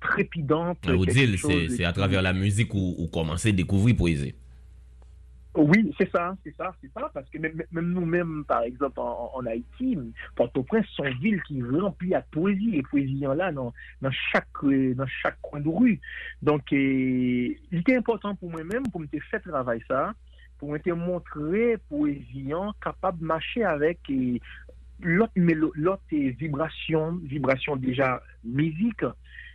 trépidante. 0.00 0.78
Dites, 0.88 1.70
c'est 1.70 1.84
à 1.84 1.92
travers 1.92 2.22
la 2.22 2.32
musique 2.32 2.72
où, 2.72 2.94
où 2.98 3.08
commencer 3.08 3.50
à 3.50 3.52
découvrir 3.52 3.96
poésie. 3.96 4.34
Oui, 5.54 5.92
c'est 5.98 6.10
ça, 6.10 6.36
c'est 6.44 6.54
ça, 6.56 6.74
c'est 6.80 6.90
ça, 6.92 7.10
parce 7.12 7.28
que 7.30 7.38
même, 7.38 7.62
nous-mêmes, 7.72 8.44
par 8.46 8.62
exemple, 8.62 9.00
en, 9.00 9.44
Haïti, 9.46 9.98
Port-au-Prince 10.36 10.86
sont 10.94 11.04
une 11.04 11.18
ville 11.18 11.42
qui 11.42 11.62
remplie 11.62 12.14
à 12.14 12.20
poésie, 12.20 12.76
et 12.76 12.82
poésie 12.82 13.26
en 13.26 13.32
là 13.32 13.50
dans, 13.50 13.72
chaque, 14.32 14.46
dans 14.62 15.06
chaque 15.06 15.40
coin 15.40 15.60
de 15.60 15.68
rue. 15.68 16.00
Donc, 16.42 16.70
il 16.70 17.56
était 17.72 17.96
important 17.96 18.34
pour 18.36 18.50
moi-même, 18.50 18.84
pour 18.92 19.00
me 19.00 19.06
faire 19.06 19.42
travailler 19.42 19.82
ça, 19.88 20.12
pour 20.58 20.72
me 20.72 20.94
montrer 20.94 21.76
poésie 21.88 22.52
capable 22.82 23.20
de 23.20 23.24
marcher 23.24 23.64
avec 23.64 24.00
l'autre 25.00 25.32
vibration, 26.10 27.20
vibration 27.24 27.76
déjà 27.76 28.22
musique, 28.44 29.04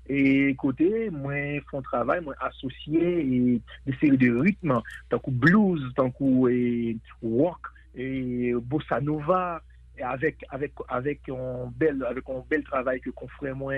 et 0.07 0.53
côté, 0.55 1.09
moi, 1.09 1.33
font 1.69 1.81
travail, 1.81 2.21
moi, 2.21 2.35
associé 2.41 3.19
et 3.19 3.61
des 3.85 3.97
séries 3.99 4.17
de 4.17 4.37
rythmes, 4.37 4.81
tant 5.09 5.19
que 5.19 5.31
blues, 5.31 5.81
tant 5.95 6.11
que 6.11 6.95
rock, 7.23 7.59
et 7.95 8.53
bossa 8.53 8.99
nova, 8.99 9.61
et 9.97 10.01
avec, 10.01 10.43
avec, 10.49 10.73
avec 10.89 11.21
un 11.29 11.71
bel, 11.75 12.03
avec 12.03 12.27
un 12.29 12.43
bel 12.49 12.63
travail 12.63 12.99
que 12.99 13.11
confrère 13.11 13.55
moi, 13.55 13.75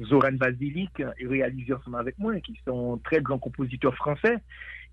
Zoran 0.00 0.36
Vasilik, 0.36 0.90
et 1.18 1.26
réalisé 1.26 1.74
ensemble 1.74 1.98
avec 1.98 2.18
moi, 2.18 2.38
qui 2.40 2.58
sont 2.66 2.98
très 3.04 3.20
grands 3.20 3.38
compositeurs 3.38 3.94
français. 3.96 4.38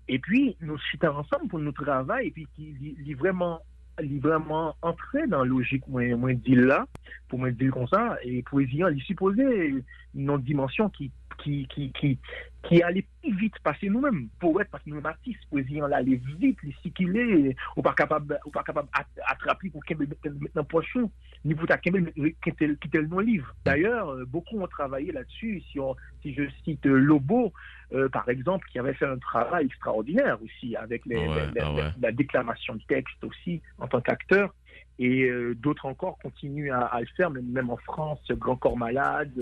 Et 0.08 0.18
puis, 0.18 0.56
nous 0.60 0.76
sommes 1.00 1.16
ensemble 1.16 1.48
pour 1.48 1.60
notre 1.60 1.84
travail, 1.84 2.26
et 2.26 2.30
puis 2.32 2.46
qui 2.54 2.96
est 3.08 3.14
vraiment 3.14 3.62
il 4.02 4.20
vraiment 4.20 4.76
entrer 4.82 5.26
dans 5.26 5.42
la 5.42 5.44
logique 5.44 5.86
moins 5.88 6.16
moins 6.16 6.34
là 6.46 6.86
pour 7.28 7.38
me 7.38 7.50
dire 7.50 7.72
comme 7.72 7.88
ça 7.88 8.16
et 8.22 8.42
poésie 8.42 8.82
il 8.90 9.02
supposé 9.02 9.74
une 10.14 10.38
dimension 10.38 10.88
qui 10.88 11.10
qui 11.42 11.66
qui 11.68 11.92
qui 11.92 12.18
qui 12.62 12.82
allait 12.82 13.06
plus 13.22 13.34
vite 13.36 13.58
passer 13.62 13.88
nous-mêmes 13.88 14.28
poète 14.38 14.68
parce 14.70 14.84
que 14.84 14.90
nous 14.90 15.00
artistes 15.04 15.40
poésie 15.50 15.80
on 15.82 15.90
allait 15.90 16.20
vite 16.38 16.58
les 16.62 16.74
cycler 16.82 17.56
ou 17.76 17.82
pas 17.82 17.94
capable 17.94 18.38
ou 18.44 18.50
pas 18.50 18.62
capable 18.62 18.88
attraper 19.26 19.70
pour 19.70 19.84
qu'il 19.84 19.98
mettre 19.98 20.54
dans 20.54 20.64
pochon 20.64 21.10
ni 21.44 21.54
pour 21.54 21.66
ta 21.66 21.78
quitter 21.78 21.98
le 21.98 23.06
non 23.06 23.20
livre 23.20 23.54
d'ailleurs 23.64 24.10
euh, 24.10 24.24
beaucoup 24.26 24.60
ont 24.60 24.66
travaillé 24.66 25.12
là-dessus 25.12 25.62
si 25.70 25.80
on 25.80 25.96
si 26.22 26.34
je 26.34 26.42
cite 26.64 26.84
Lobo 26.84 27.52
euh, 27.92 28.08
par 28.08 28.28
exemple, 28.28 28.68
qui 28.70 28.78
avait 28.78 28.94
fait 28.94 29.06
un 29.06 29.18
travail 29.18 29.66
extraordinaire 29.66 30.38
aussi 30.42 30.76
avec 30.76 31.04
les, 31.06 31.26
ah 31.60 31.92
la 32.00 32.12
déclamation 32.12 32.76
de 32.76 32.82
texte 32.82 33.22
aussi 33.24 33.60
en 33.78 33.88
tant 33.88 34.00
qu'acteur. 34.00 34.54
Et 35.00 35.24
euh, 35.24 35.54
d'autres 35.54 35.86
encore 35.86 36.18
continuent 36.18 36.70
à, 36.72 37.00
le 37.00 37.06
faire, 37.16 37.30
même 37.30 37.70
en 37.70 37.78
France, 37.78 38.20
Grand 38.30 38.56
Corps 38.56 38.76
Malade. 38.76 39.32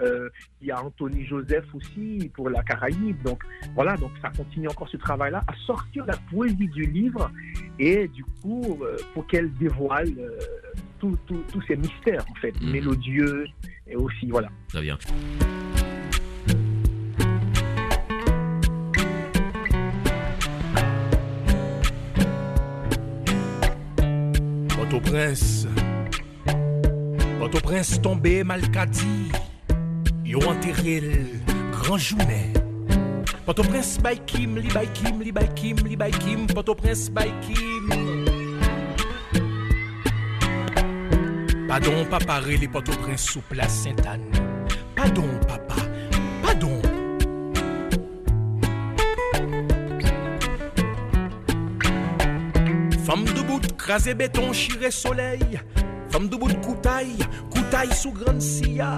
Euh, 0.00 0.28
il 0.60 0.68
y 0.68 0.70
a 0.70 0.82
Anthony 0.82 1.24
Joseph 1.24 1.64
aussi 1.74 2.30
pour 2.34 2.48
la 2.48 2.62
Caraïbe. 2.62 3.20
Donc 3.22 3.42
voilà, 3.74 3.96
donc 3.96 4.12
ça 4.22 4.30
continue 4.30 4.68
encore 4.68 4.88
ce 4.88 4.96
travail-là 4.96 5.42
à 5.46 5.54
sortir 5.66 6.06
la 6.06 6.16
poésie 6.30 6.68
du 6.68 6.84
livre 6.84 7.30
et 7.78 8.08
du 8.08 8.24
coup 8.42 8.80
pour 9.12 9.26
qu'elle 9.26 9.52
dévoile 9.54 10.14
tous 10.98 11.18
ces 11.68 11.76
mystères 11.76 12.24
en 12.30 12.34
fait, 12.36 12.58
mhm. 12.60 12.70
mélodieux 12.70 13.46
et 13.86 13.96
aussi 13.96 14.26
voilà. 14.30 14.48
Très 14.68 14.80
bien. 14.80 14.96
Port-au-Prince 25.04 25.66
Port-au-Prince 27.38 28.00
tombé 28.00 28.42
malkadi 28.42 29.30
Yo 30.24 30.38
enterré 30.48 31.02
grand 31.72 31.98
journée 31.98 32.52
Port-au-Prince 33.44 33.98
by 33.98 34.18
Kim, 34.24 34.56
li 34.56 34.68
by 34.68 34.86
Kim, 34.94 35.20
li 35.20 35.30
by 35.30 35.46
Kim, 35.54 35.76
li 35.84 35.96
by 35.96 36.10
Kim. 36.10 36.46
Port-au-Prince 36.46 37.10
by 37.10 37.30
Kim. 37.42 37.92
Pardon 41.68 42.06
papa 42.08 42.40
les 42.40 42.66
Port-au-Prince 42.66 43.22
sous 43.22 43.42
place 43.42 43.82
Sainte-Anne. 43.82 44.30
Pardon 44.96 45.28
papa, 45.46 45.74
Femme 53.04 53.24
de 53.24 53.42
bout, 53.42 53.76
crasé 53.76 54.14
béton, 54.14 54.52
chiré 54.54 54.90
soleil. 54.90 55.60
Femme 56.08 56.28
de 56.28 56.36
bout 56.36 56.48
de 56.48 56.56
coutaille, 56.64 57.18
coutaille 57.50 57.92
sous 57.92 58.12
grande 58.12 58.40
silla. 58.40 58.96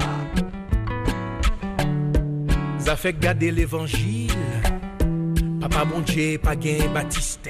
Ça 2.78 2.94
fait 2.94 3.18
garder 3.18 3.50
l'évangile. 3.50 4.30
Papa 5.60 5.84
mon 5.84 6.00
Dieu, 6.00 6.38
pas 6.38 6.54
gain 6.54 6.88
Baptiste. 6.94 7.48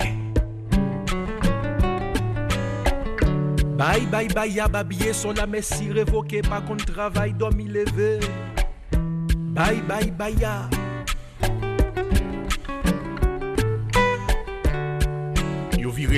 Bye 3.77 4.07
bye 4.11 4.29
bye 4.29 4.51
ya 4.51 4.67
babillé 4.67 5.13
sur 5.13 5.35
la 5.35 5.47
messie 5.47 5.93
révoquée 5.93 6.41
pas 6.41 6.63
qu'on 6.63 6.79
travail 6.79 7.35
dormi 7.35 7.69
levé. 7.69 8.21
Bye 9.53 9.83
bye 9.87 10.11
bye 10.11 10.35
ya. 10.41 10.71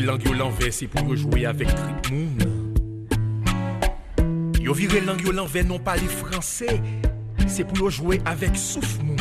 Viré 0.00 0.06
l'angle 0.06 0.36
l'envers, 0.36 0.72
c'est 0.72 0.86
pour 0.86 1.16
jouer 1.16 1.46
avec 1.46 1.68
Trip 1.68 2.12
Yo 4.60 4.72
viré 4.72 5.00
l'angle 5.00 5.34
l'envers, 5.34 5.64
non 5.64 5.78
pas 5.78 5.96
les 5.96 6.06
français, 6.06 6.80
c'est 7.46 7.64
pour 7.64 7.90
jouer 7.90 8.20
avec 8.24 8.54
Souf 8.56 8.98
Moon. 9.02 9.16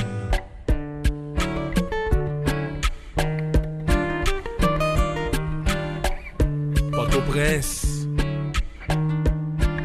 Port-au-Prince, 6.92 8.08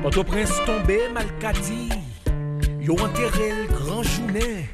Port-au-Prince 0.02 0.52
tombé, 0.66 1.00
Malcadi, 1.14 1.88
yo 2.80 2.94
enterré 2.94 3.52
le 3.62 3.72
grand 3.72 4.02
journée. 4.02 4.68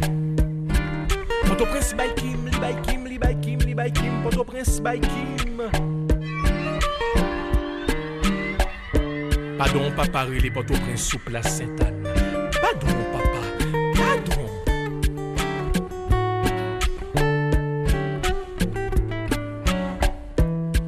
Port-au-Prince, 1.47 1.95
Baikim, 1.95 2.49
li 2.51 2.59
Baikim, 2.59 3.07
li 3.07 3.19
Baikim, 3.19 3.48
li 3.79 3.93
Baikim, 3.93 4.23
Port-au-Prince, 4.23 4.81
Baikim. 4.81 5.63
Pardon, 9.57 9.91
papa, 9.97 10.27
les 10.27 10.51
potes 10.51 10.71
au 10.71 10.75
prince 10.75 11.03
sous 11.03 11.19
place 11.19 11.59
Sainte-Anne. 11.59 12.03
Pardon, 12.61 12.87
papa, 13.13 13.41
pardon. 13.97 14.47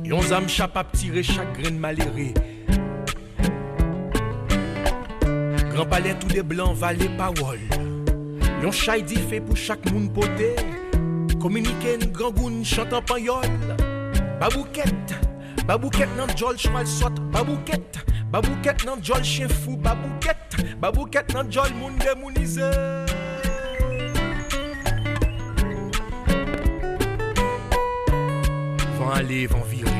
Yon 0.04 0.22
zam 0.22 0.48
chapap 0.48 0.92
tirer 0.92 1.22
chaque 1.22 1.60
grain 1.60 1.72
maléré. 1.72 2.34
Grand 5.72 5.86
palais 5.86 6.16
tous 6.20 6.28
les 6.28 6.42
blancs 6.42 6.76
valait 6.76 7.08
parole. 7.16 7.60
Yon 8.62 8.72
chay 8.72 9.02
dit 9.02 9.16
fait 9.16 9.40
pour 9.40 9.56
chaque 9.56 9.90
monde 9.90 10.12
poté. 10.12 10.56
Communiquer 11.40 11.96
grand 12.12 12.32
goun 12.32 12.62
chante 12.62 12.92
en 12.92 13.00
pagnol. 13.00 13.40
Babouquette, 14.38 15.14
babouquette 15.66 16.14
nan 16.16 16.28
jol 16.36 16.58
cheval 16.58 16.86
soit 16.86 17.14
babouquette. 17.32 17.98
Babouquette 18.30 18.84
nan 18.84 19.02
jol 19.02 19.24
chien 19.24 19.48
fou, 19.48 19.76
babouquette, 19.76 20.56
babouquette 20.78 21.32
nan 21.32 21.50
jol 21.50 21.72
moun 21.78 21.96
démonisé. 21.96 22.60
Vent 28.98 29.10
aller, 29.10 29.46
vent 29.46 29.64
virer. 29.70 29.90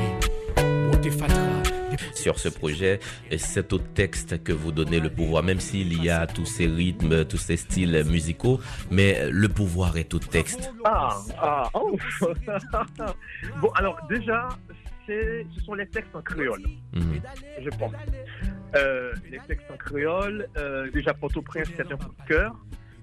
Beauté 0.90 1.11
fatra. 1.11 1.70
Sur 2.14 2.38
ce 2.38 2.49
projet, 2.49 3.00
c'est 3.37 3.73
au 3.73 3.78
texte 3.78 4.42
que 4.42 4.52
vous 4.52 4.73
donnez 4.73 5.00
le 5.00 5.11
pouvoir, 5.11 5.42
même 5.42 5.61
s'il 5.61 6.02
y 6.02 6.11
a 6.11 6.26
tous 6.26 6.47
ces 6.47 6.66
rythmes, 6.66 7.25
tous 7.25 7.37
ces 7.38 7.57
styles 7.57 8.04
musicaux, 8.09 8.61
mais 8.90 9.30
le 9.30 9.49
pouvoir 9.49 9.97
est 9.97 10.12
au 10.14 10.19
texte. 10.19 10.73
Ah, 10.85 11.16
ah, 11.40 11.69
oh. 11.75 11.97
bon, 13.61 13.71
alors 13.75 13.99
déjà, 14.09 14.49
ce 15.07 15.45
sont 15.64 15.75
les 15.75 15.87
textes 15.87 16.14
en 16.14 16.23
créole, 16.23 16.62
Mhm. 16.92 17.21
je 17.62 17.71
pense. 17.71 17.92
Euh, 18.76 19.12
les 19.30 19.40
textes 19.49 19.69
en 19.73 19.76
créole, 19.76 20.47
euh, 20.57 20.88
déjà 20.92 21.12
Port-au-Prince, 21.14 21.69
c'est 21.76 21.92
un 21.92 21.97
coup 21.97 22.14
de 22.23 22.26
cœur, 22.28 22.54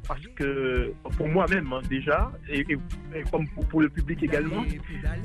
parce 0.08 0.26
que 0.36 0.94
pour 1.18 1.28
moi-même, 1.28 1.72
hein, 1.74 1.82
déjà, 1.90 2.32
et, 2.50 2.66
pour, 3.70 3.82
le 3.82 3.90
public 3.90 4.24
également, 4.24 4.64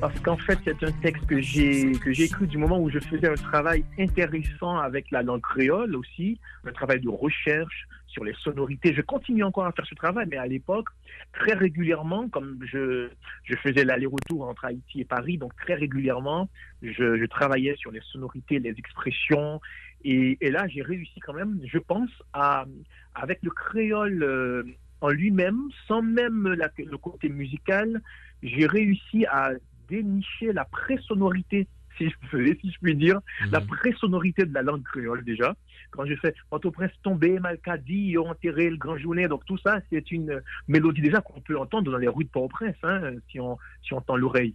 parce 0.01 0.19
qu'en 0.21 0.37
fait, 0.37 0.59
c'est 0.65 0.83
un 0.83 0.93
texte 0.93 1.25
que 1.27 1.41
j'ai 1.41 1.93
que 1.93 2.13
j'ai 2.13 2.25
écrit 2.25 2.47
du 2.47 2.59
moment 2.59 2.81
où 2.81 2.91
je 2.91 2.99
faisais 2.99 3.29
un 3.29 3.35
travail 3.35 3.85
intéressant 3.99 4.79
avec 4.79 5.11
la 5.11 5.23
langue 5.23 5.41
créole 5.41 5.95
aussi, 5.95 6.41
un 6.65 6.73
travail 6.73 7.01
de 7.01 7.09
recherche 7.09 7.87
sur 8.09 8.25
les 8.25 8.35
sonorités. 8.35 8.93
Je 8.95 9.01
continue 9.01 9.45
encore 9.45 9.67
à 9.67 9.73
faire 9.73 9.87
ce 9.87 9.95
travail, 9.95 10.27
mais 10.31 10.37
à 10.37 10.47
l'époque, 10.47 10.89
très 11.33 11.55
régulièrement, 11.55 12.29
comme 12.29 12.59
je, 12.71 13.09
je 13.45 13.57
faisais 13.57 13.85
l'aller-retour 13.85 14.47
entre 14.47 14.67
Haïti 14.67 15.01
et 15.01 15.05
Paris, 15.05 15.39
donc 15.39 15.55
très 15.57 15.75
régulièrement, 15.75 16.49
je, 16.83 17.25
travaillais 17.27 17.77
sur 17.77 17.91
les 17.91 18.03
sonorités, 18.13 18.59
les 18.59 18.75
expressions, 18.77 19.61
et 20.05 20.37
là, 20.51 20.67
j'ai 20.67 20.83
réussi 20.83 21.21
quand 21.21 21.33
même, 21.33 21.61
je 21.65 21.79
pense, 21.79 22.11
à, 22.33 22.67
avec 23.15 23.39
le 23.43 23.51
créole 23.51 24.23
euh, 24.23 24.65
en 25.01 25.09
lui-même, 25.11 25.59
sans 25.87 26.03
même 26.03 26.49
la- 26.55 26.71
le 26.79 26.99
côté 26.99 27.29
musical, 27.29 28.01
j'ai 28.43 28.67
réussi 28.67 29.27
à 29.27 29.51
dénicher 29.89 30.53
la 30.53 30.65
pré-sonorité, 30.65 31.69
si 31.99 32.09
je, 32.09 32.15
peux- 32.31 32.47
si 32.61 32.71
je 32.71 32.79
puis 32.81 32.95
dire, 32.97 33.21
la 33.51 33.61
Mhm. 33.61 33.67
pré-sonorité 33.67 34.47
de 34.47 34.55
la 34.55 34.63
langue 34.63 34.83
créole 34.85 35.25
déjà. 35.25 35.55
Quand 35.91 36.07
je 36.07 36.15
fais 36.17 36.35
Port-au-Prince 36.49 36.93
tombé, 37.03 37.39
Malcadi, 37.39 38.17
enterré 38.17 38.71
le 38.71 38.77
grand 38.77 38.97
journée, 38.97 39.29
donc 39.29 39.45
tout 39.45 39.59
ça, 39.59 39.81
c'est 39.91 40.11
une 40.11 40.41
mélodie 40.69 41.03
déjà 41.03 41.21
qu'on 41.21 41.41
peut 41.43 41.59
entendre 41.59 41.91
dans 41.93 41.99
les 41.99 42.09
rues 42.09 42.25
de 42.25 42.31
Port-au-Prince, 42.31 42.77
hein, 42.83 43.13
si, 43.31 43.39
on, 43.41 43.59
si 43.83 43.93
on 43.93 44.01
tend 44.01 44.17
l'oreille. 44.17 44.55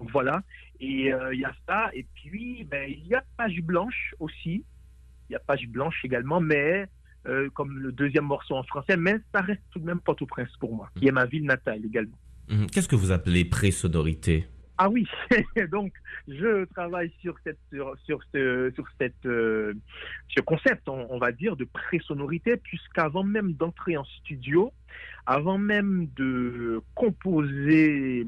Donc 0.00 0.10
voilà. 0.12 0.42
Et 0.80 1.12
euh, 1.12 1.34
il 1.34 1.40
y 1.40 1.44
a 1.44 1.52
ça. 1.68 1.90
Et 1.92 2.06
puis, 2.14 2.64
ben, 2.64 2.88
il 2.88 3.06
y 3.08 3.14
a 3.14 3.22
Page 3.36 3.60
Blanche 3.62 4.14
aussi. 4.20 4.64
Il 5.28 5.32
y 5.32 5.36
a 5.36 5.40
Page 5.40 5.66
Blanche 5.68 6.02
également, 6.04 6.40
mais 6.40 6.86
euh, 7.28 7.48
comme 7.54 7.78
le 7.78 7.92
deuxième 7.92 8.24
morceau 8.24 8.54
en 8.54 8.62
français, 8.62 8.96
mais 8.96 9.16
ça 9.32 9.40
reste 9.40 9.62
tout 9.70 9.78
de 9.78 9.84
même 9.84 10.00
Port-au-Prince 10.00 10.56
pour 10.58 10.74
moi, 10.74 10.90
qui 10.96 11.08
est 11.08 11.12
ma 11.12 11.26
ville 11.26 11.44
natale 11.44 11.84
également. 11.84 12.18
Mhm. 12.48 12.66
Qu'est-ce 12.70 12.88
que 12.88 12.96
vous 12.96 13.12
appelez 13.12 13.44
pré-sonorité? 13.44 14.46
Ah 14.80 14.88
oui, 14.88 15.08
donc 15.72 15.92
je 16.28 16.64
travaille 16.66 17.12
sur 17.20 17.34
cette 17.42 17.58
sur, 17.72 17.96
sur 18.04 18.20
ce 18.32 18.70
sur 18.74 18.86
cette 18.98 19.26
euh, 19.26 19.74
ce 20.28 20.40
concept, 20.40 20.88
on, 20.88 21.06
on 21.10 21.18
va 21.18 21.32
dire, 21.32 21.56
de 21.56 21.64
pré-sonorité, 21.64 22.56
puisqu'avant 22.56 23.24
même 23.24 23.54
d'entrer 23.54 23.96
en 23.96 24.04
studio, 24.04 24.72
avant 25.26 25.58
même 25.58 26.08
de 26.16 26.80
composer 26.94 28.26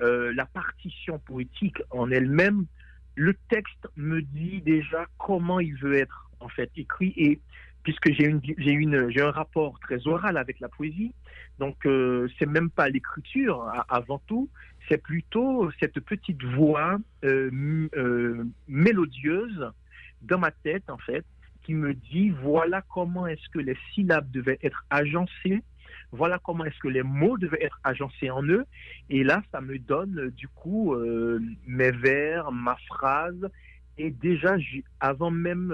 euh, 0.00 0.32
la 0.34 0.46
partition 0.46 1.18
poétique 1.20 1.78
en 1.90 2.10
elle-même, 2.10 2.66
le 3.14 3.34
texte 3.48 3.86
me 3.96 4.22
dit 4.22 4.60
déjà 4.62 5.06
comment 5.18 5.60
il 5.60 5.76
veut 5.76 5.94
être 5.94 6.30
en 6.40 6.48
fait 6.48 6.70
écrit 6.76 7.12
et 7.16 7.40
puisque 7.82 8.12
j'ai 8.12 9.20
un 9.20 9.30
rapport 9.30 9.78
très 9.80 10.06
oral 10.06 10.36
avec 10.36 10.60
la 10.60 10.68
poésie, 10.68 11.12
donc 11.58 11.86
euh, 11.86 12.28
c'est 12.38 12.46
même 12.46 12.70
pas 12.70 12.88
l'écriture 12.88 13.70
avant 13.88 14.20
tout, 14.26 14.48
c'est 14.88 14.98
plutôt 14.98 15.70
cette 15.80 16.00
petite 16.00 16.42
voix 16.42 16.98
euh, 17.24 17.88
euh, 17.96 18.44
mélodieuse 18.68 19.70
dans 20.22 20.38
ma 20.38 20.50
tête, 20.50 20.88
en 20.88 20.98
fait, 20.98 21.24
qui 21.62 21.74
me 21.74 21.94
dit 21.94 22.30
voilà 22.30 22.82
comment 22.82 23.26
est-ce 23.26 23.48
que 23.50 23.58
les 23.58 23.76
syllabes 23.92 24.30
devaient 24.30 24.58
être 24.62 24.84
agencées, 24.90 25.62
voilà 26.10 26.38
comment 26.44 26.64
est-ce 26.64 26.78
que 26.78 26.88
les 26.88 27.02
mots 27.02 27.38
devaient 27.38 27.62
être 27.62 27.80
agencés 27.84 28.30
en 28.30 28.42
eux. 28.44 28.64
Et 29.08 29.24
là, 29.24 29.42
ça 29.50 29.60
me 29.60 29.78
donne 29.78 30.18
euh, 30.18 30.30
du 30.30 30.48
coup 30.48 30.94
mes 31.66 31.90
vers, 31.90 32.52
ma 32.52 32.76
phrase. 32.86 33.48
Et 33.98 34.10
déjà, 34.10 34.56
avant 35.00 35.30
même 35.30 35.70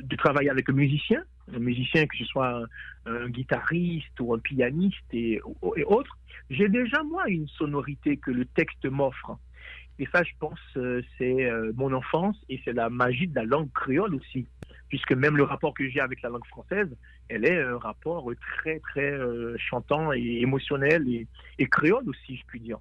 de 0.00 0.16
travailler 0.16 0.50
avec 0.50 0.68
un 0.68 0.72
musicien, 0.72 1.22
un 1.54 1.58
musicien 1.58 2.06
que 2.06 2.16
ce 2.16 2.24
soit 2.24 2.62
un, 3.06 3.12
un 3.14 3.28
guitariste 3.28 4.18
ou 4.20 4.34
un 4.34 4.38
pianiste 4.38 4.96
et, 5.12 5.40
et 5.76 5.84
autres, 5.84 6.16
j'ai 6.50 6.68
déjà 6.68 7.02
moi 7.02 7.24
une 7.28 7.48
sonorité 7.48 8.16
que 8.16 8.30
le 8.30 8.44
texte 8.44 8.84
m'offre. 8.86 9.38
Et 9.98 10.08
ça, 10.12 10.22
je 10.22 10.30
pense, 10.40 10.58
euh, 10.76 11.02
c'est 11.18 11.44
euh, 11.44 11.70
mon 11.76 11.92
enfance 11.92 12.36
et 12.48 12.60
c'est 12.64 12.72
la 12.72 12.88
magie 12.88 13.28
de 13.28 13.34
la 13.34 13.44
langue 13.44 13.70
créole 13.72 14.14
aussi. 14.14 14.46
Puisque 14.88 15.12
même 15.12 15.36
le 15.36 15.44
rapport 15.44 15.74
que 15.74 15.88
j'ai 15.88 16.00
avec 16.00 16.22
la 16.22 16.28
langue 16.30 16.46
française, 16.46 16.88
elle 17.28 17.44
est 17.44 17.60
un 17.62 17.78
rapport 17.78 18.30
très, 18.58 18.78
très 18.80 19.12
euh, 19.12 19.54
chantant 19.58 20.12
et 20.12 20.40
émotionnel 20.40 21.06
et, 21.08 21.26
et 21.58 21.66
créole 21.66 22.08
aussi, 22.08 22.36
je 22.36 22.42
puis 22.46 22.60
dire. 22.60 22.78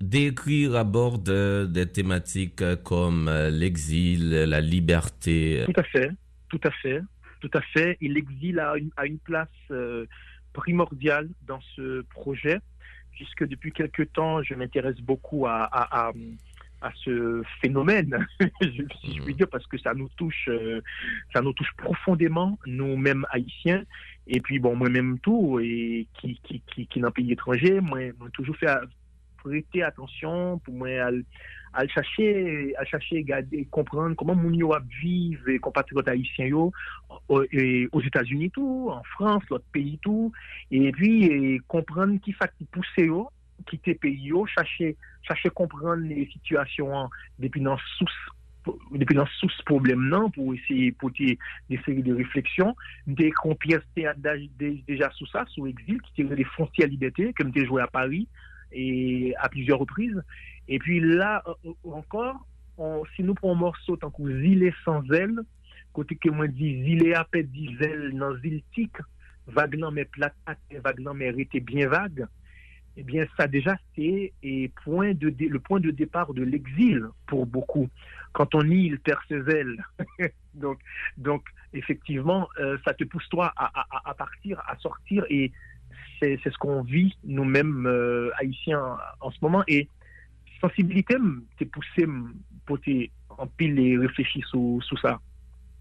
D'écrire 0.00 0.76
à 0.76 0.84
bord 0.84 1.18
de- 1.18 1.66
des 1.70 1.86
thématiques 1.86 2.62
comme 2.84 3.30
l'exil, 3.50 4.30
la 4.30 4.60
liberté. 4.60 5.62
Tout 5.66 5.80
à 5.80 5.82
fait, 5.84 6.10
tout 6.48 6.60
à 6.64 6.70
fait, 6.70 7.00
tout 7.40 7.50
à 7.54 7.60
fait. 7.60 7.96
Et 8.00 8.08
l'exil 8.08 8.58
a 8.58 8.76
une, 8.76 8.90
a 8.96 9.06
une 9.06 9.18
place 9.18 9.48
euh, 9.70 10.06
primordiale 10.52 11.28
dans 11.46 11.60
ce 11.74 12.02
projet, 12.02 12.60
puisque 13.12 13.46
depuis 13.46 13.72
quelque 13.72 14.02
temps, 14.02 14.42
je 14.42 14.54
m'intéresse 14.54 15.00
beaucoup 15.00 15.46
à, 15.46 15.64
à, 15.64 16.08
à, 16.08 16.12
à 16.82 16.90
ce 17.04 17.42
phénomène, 17.60 18.26
si 18.62 19.16
je 19.16 19.22
puis 19.22 19.34
dire, 19.34 19.48
parce 19.48 19.66
que 19.66 19.78
ça 19.78 19.94
nous 19.94 20.08
touche, 20.16 20.48
euh, 20.48 20.80
ça 21.32 21.40
nous 21.40 21.52
touche 21.52 21.72
profondément, 21.76 22.58
nous-mêmes 22.66 23.26
haïtiens. 23.30 23.84
Et 24.26 24.40
puis 24.40 24.58
bon, 24.58 24.76
moi-même 24.76 25.18
tout, 25.20 25.60
et 25.60 26.06
qui 26.14 26.40
qui 26.42 26.60
qui, 26.66 26.86
qui 26.86 27.00
dans 27.00 27.08
le 27.08 27.12
pays 27.12 27.32
étranger, 27.32 27.80
moi, 27.80 28.00
moi 28.18 28.28
toujours 28.32 28.56
fait 28.56 28.68
prêter 29.36 29.82
attention 29.82 30.58
pour 30.58 30.74
moi 30.74 30.88
à, 30.88 31.10
à 31.72 31.82
le 31.84 31.88
chercher, 31.88 32.74
à 32.76 32.84
chercher, 32.84 33.22
garder, 33.22 33.66
comprendre 33.70 34.14
comment 34.16 34.34
mon 34.34 34.52
yo 34.52 34.72
a 34.72 34.80
vivre 35.02 35.48
et 35.48 35.58
compatriotes 35.58 36.08
haïtiens 36.08 36.46
yo, 36.46 36.72
au- 37.28 37.44
et 37.52 37.88
aux 37.92 38.00
États-Unis 38.00 38.50
tout, 38.50 38.88
en 38.90 39.02
France, 39.04 39.42
l'autre 39.50 39.64
pays 39.72 39.98
tout, 40.00 40.32
et 40.70 40.90
puis 40.92 41.24
et 41.24 41.60
comprendre 41.68 42.18
qui 42.20 42.32
fait 42.32 42.50
qui 42.56 42.64
pousse 42.64 42.86
yo, 42.96 43.28
quitter 43.66 43.94
pays 43.94 44.26
yo, 44.28 44.46
chercher, 44.46 44.96
chercher 45.22 45.50
comprendre 45.50 46.02
les 46.02 46.26
situations 46.32 46.98
hein, 46.98 47.08
depuis 47.38 47.60
dans 47.60 47.78
sous 47.98 48.06
depuis 48.92 49.14
dans 49.14 49.26
sous 49.26 49.48
pour 49.64 50.54
essayer 50.54 50.90
pour 50.92 51.10
des 51.12 51.38
séries 51.84 52.02
de 52.02 52.14
réflexions 52.14 52.74
des 53.06 53.32
pièces 53.60 53.80
théâtre 53.94 54.18
d'âge- 54.18 54.48
dé- 54.58 54.82
déjà 54.88 55.08
sous 55.12 55.26
ça 55.26 55.44
sous 55.48 55.68
exil 55.68 56.00
tirait 56.16 56.34
des 56.34 56.42
fonciers 56.42 56.82
à 56.84 56.88
liberté 56.88 57.32
comme 57.32 57.52
j'ai 57.54 57.64
joué 57.64 57.80
à 57.82 57.86
Paris 57.86 58.26
et 58.72 59.34
à 59.38 59.48
plusieurs 59.48 59.78
reprises 59.78 60.20
et 60.68 60.78
puis 60.78 61.00
là 61.00 61.42
euh, 61.46 61.54
euh, 61.66 61.90
encore 61.90 62.46
si 63.14 63.22
nous 63.22 63.34
prenons 63.34 63.54
un 63.54 63.58
morceau 63.58 63.96
tant 63.96 64.10
que 64.10 64.22
Zilé 64.42 64.72
sans 64.84 65.02
elle 65.10 65.40
côté 65.92 66.16
que 66.16 66.28
moi 66.28 66.46
dis 66.46 66.82
Zilé 66.84 67.14
à 67.14 67.24
paix 67.24 67.42
dit 67.42 67.76
zèle 67.80 68.16
dans 68.16 68.36
ziltique 68.38 68.96
vague 69.46 69.80
mais 69.92 70.04
plate 70.04 70.34
vague 70.82 71.00
mais 71.14 71.28
était 71.38 71.60
bien 71.60 71.88
vague 71.88 72.26
eh 72.96 73.02
bien, 73.02 73.26
ça 73.36 73.46
déjà, 73.46 73.76
c'est 73.94 74.32
le 74.42 74.68
point 75.58 75.80
de 75.80 75.90
départ 75.90 76.32
de 76.32 76.42
l'exil 76.42 77.04
pour 77.26 77.46
beaucoup. 77.46 77.88
Quand 78.32 78.54
on 78.54 78.62
il 78.70 78.98
perd 79.00 79.20
ses 79.28 79.42
ailes. 79.54 79.84
donc, 80.54 80.78
donc, 81.18 81.44
effectivement, 81.74 82.48
euh, 82.58 82.78
ça 82.86 82.94
te 82.94 83.04
pousse 83.04 83.28
toi 83.28 83.52
à- 83.56 83.86
à 84.10 84.14
partir, 84.14 84.62
à 84.66 84.76
sortir, 84.76 85.24
et 85.28 85.52
c'est 86.20 86.38
ce 86.44 86.58
qu'on 86.58 86.82
vit 86.82 87.16
nous-mêmes 87.24 87.86
euh, 87.86 88.30
haïtiens 88.38 88.96
en 89.20 89.30
ce 89.30 89.38
moment. 89.42 89.62
Et 89.68 89.88
sensibilité, 90.60 91.16
t'es 91.58 91.66
poussé 91.66 92.06
pour 92.64 92.78
en 93.28 93.46
pile 93.46 93.78
et 93.78 93.98
réfléchir 93.98 94.46
sous, 94.48 94.80
sous 94.82 94.96
ça, 94.96 95.20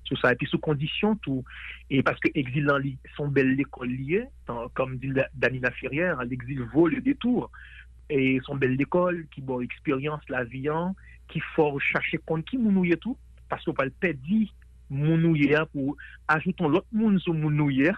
sous 0.04 0.17
ça, 0.17 0.34
et 0.34 0.36
puis 0.36 0.48
sous 0.48 0.60
condition 0.60 1.15
tout. 1.15 1.43
Et 1.89 2.04
parce 2.04 2.19
que 2.19 2.30
exil 2.36 2.69
li- 2.82 2.98
son 3.15 3.28
bel 3.30 3.56
l'école 3.56 3.89
comme 4.74 4.98
dit 4.98 5.12
Danina 5.34 5.71
Ferrière, 5.71 6.21
l'exil 6.24 6.62
vaut 6.74 6.88
le 6.88 7.02
détour. 7.02 7.50
Et 8.10 8.39
son 8.45 8.56
belle 8.56 8.76
l'école 8.76 9.26
qui 9.32 9.41
bon 9.41 9.62
expérience 9.62 10.21
la 10.30 10.43
vie 10.43 10.69
en, 10.69 10.95
qui 11.28 11.39
faut 11.56 11.80
chercher 11.80 12.19
contre 12.19 12.52
qui 12.52 12.58
mounouye 12.58 12.95
tout, 12.98 13.17
parce 13.50 13.63
qu'on 13.63 13.74
pas 13.74 13.86
le 13.86 13.91
mounouye 14.89 15.56
pour 15.71 15.95
ajoutons 16.28 16.69
l'autre 16.69 16.88
moun 16.91 17.19
sur 17.19 17.34
mounouye. 17.34 17.91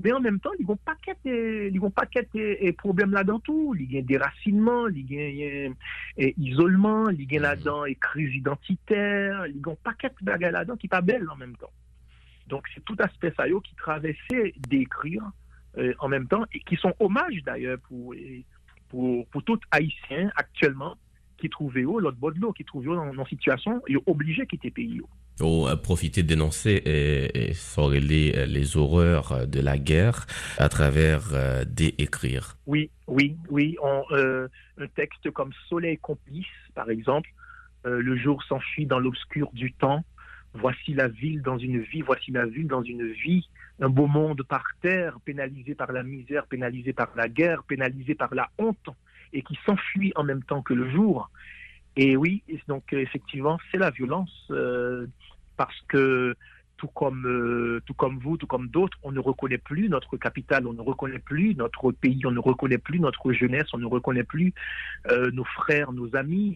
Mais 0.00 0.12
en 0.12 0.20
même 0.20 0.40
temps, 0.40 0.50
ils 0.58 0.66
vont 0.66 0.76
pas 0.76 0.94
ils 1.24 1.78
vont 1.80 1.90
pas 1.90 2.06
et 2.34 2.72
problème 2.72 3.12
là 3.12 3.24
dans 3.24 3.40
tout. 3.40 3.74
Il 3.78 3.92
y 3.92 3.98
a 3.98 4.02
déracinement, 4.02 4.88
il 4.88 5.12
y 5.12 5.66
a 5.66 6.32
isolement, 6.36 7.08
il 7.08 7.32
y 7.32 7.38
a 7.38 7.40
là-dedans 7.40 7.84
et 7.86 7.94
crise 7.94 8.34
identitaire, 8.34 9.46
il 9.46 9.56
y 9.56 9.70
a 9.70 9.76
pas 9.82 9.94
qu'être 9.94 10.22
bagarre 10.22 10.52
là-dedans 10.52 10.76
qui 10.76 10.88
pas 10.88 11.00
belle 11.00 11.28
en 11.30 11.36
même 11.36 11.56
temps. 11.56 11.72
Donc 12.48 12.64
c'est 12.74 12.84
tout 12.84 12.96
aspect 12.98 13.32
ça 13.36 13.44
qui 13.48 13.74
traversait 13.76 14.54
d'écrire 14.68 15.22
euh, 15.78 15.94
en 15.98 16.08
même 16.08 16.28
temps 16.28 16.44
et 16.52 16.60
qui 16.60 16.76
sont 16.76 16.94
hommages 17.00 17.42
d'ailleurs 17.44 17.78
pour, 17.88 18.14
pour 18.88 19.26
pour 19.28 19.42
tout 19.44 19.60
haïtien 19.70 20.30
actuellement 20.36 20.96
qui 21.38 21.48
trouvaient 21.48 21.82
l'autre 21.82 22.16
bord 22.16 22.32
de 22.32 22.40
l'eau, 22.40 22.52
qui 22.52 22.64
trouvaient 22.64 22.94
dans 22.94 23.12
une 23.12 23.26
situation, 23.26 23.82
ils 23.88 23.98
obligés 24.06 24.42
de 24.42 24.48
quitter 24.48 24.68
le 24.68 24.74
pays. 24.74 25.00
Oh, 25.40 25.68
profiter 25.82 26.22
de 26.22 26.28
dénoncer 26.28 26.70
et, 26.70 27.50
et 27.50 28.00
les, 28.00 28.46
les 28.46 28.76
horreurs 28.78 29.46
de 29.46 29.60
la 29.60 29.76
guerre 29.76 30.26
à 30.56 30.70
travers 30.70 31.34
euh, 31.34 31.62
des 31.66 31.94
écrire. 31.98 32.56
Oui, 32.66 32.90
oui, 33.06 33.36
oui. 33.50 33.76
Euh, 34.12 34.48
un 34.78 34.86
texte 34.86 35.30
comme 35.32 35.50
Soleil 35.68 35.98
complice, 35.98 36.46
par 36.74 36.88
exemple, 36.88 37.28
euh, 37.86 38.00
le 38.00 38.16
jour 38.16 38.42
s'enfuit 38.44 38.86
dans 38.86 38.98
l'obscur 38.98 39.50
du 39.52 39.74
temps. 39.74 40.04
Voici 40.54 40.94
la 40.94 41.08
ville 41.08 41.42
dans 41.42 41.58
une 41.58 41.80
vie, 41.80 42.00
voici 42.00 42.30
la 42.30 42.46
ville 42.46 42.66
dans 42.66 42.82
une 42.82 43.12
vie. 43.12 43.46
Un 43.78 43.90
beau 43.90 44.06
monde 44.06 44.42
par 44.42 44.64
terre, 44.80 45.18
pénalisé 45.22 45.74
par 45.74 45.92
la 45.92 46.02
misère, 46.02 46.46
pénalisé 46.46 46.94
par 46.94 47.10
la 47.14 47.28
guerre, 47.28 47.62
pénalisé 47.64 48.14
par 48.14 48.34
la 48.34 48.48
honte, 48.56 48.88
et 49.34 49.42
qui 49.42 49.58
s'enfuit 49.66 50.12
en 50.16 50.24
même 50.24 50.42
temps 50.42 50.62
que 50.62 50.72
le 50.72 50.90
jour. 50.90 51.30
Et 51.96 52.16
oui, 52.16 52.42
donc 52.68 52.92
effectivement, 52.92 53.58
c'est 53.70 53.78
la 53.78 53.90
violence 53.90 54.48
euh, 54.50 55.06
parce 55.56 55.80
que 55.88 56.34
tout 56.76 56.88
comme, 56.88 57.26
euh, 57.26 57.80
tout 57.86 57.94
comme 57.94 58.18
vous, 58.18 58.36
tout 58.36 58.46
comme 58.46 58.68
d'autres, 58.68 58.98
on 59.02 59.12
ne 59.12 59.18
reconnaît 59.18 59.56
plus 59.56 59.88
notre 59.88 60.18
capital, 60.18 60.66
on 60.66 60.74
ne 60.74 60.82
reconnaît 60.82 61.18
plus 61.18 61.54
notre 61.54 61.90
pays, 61.92 62.20
on 62.26 62.32
ne 62.32 62.38
reconnaît 62.38 62.76
plus 62.76 63.00
notre 63.00 63.32
jeunesse, 63.32 63.68
on 63.72 63.78
ne 63.78 63.86
reconnaît 63.86 64.24
plus 64.24 64.52
euh, 65.10 65.30
nos 65.30 65.44
frères, 65.44 65.92
nos 65.92 66.14
amis. 66.14 66.54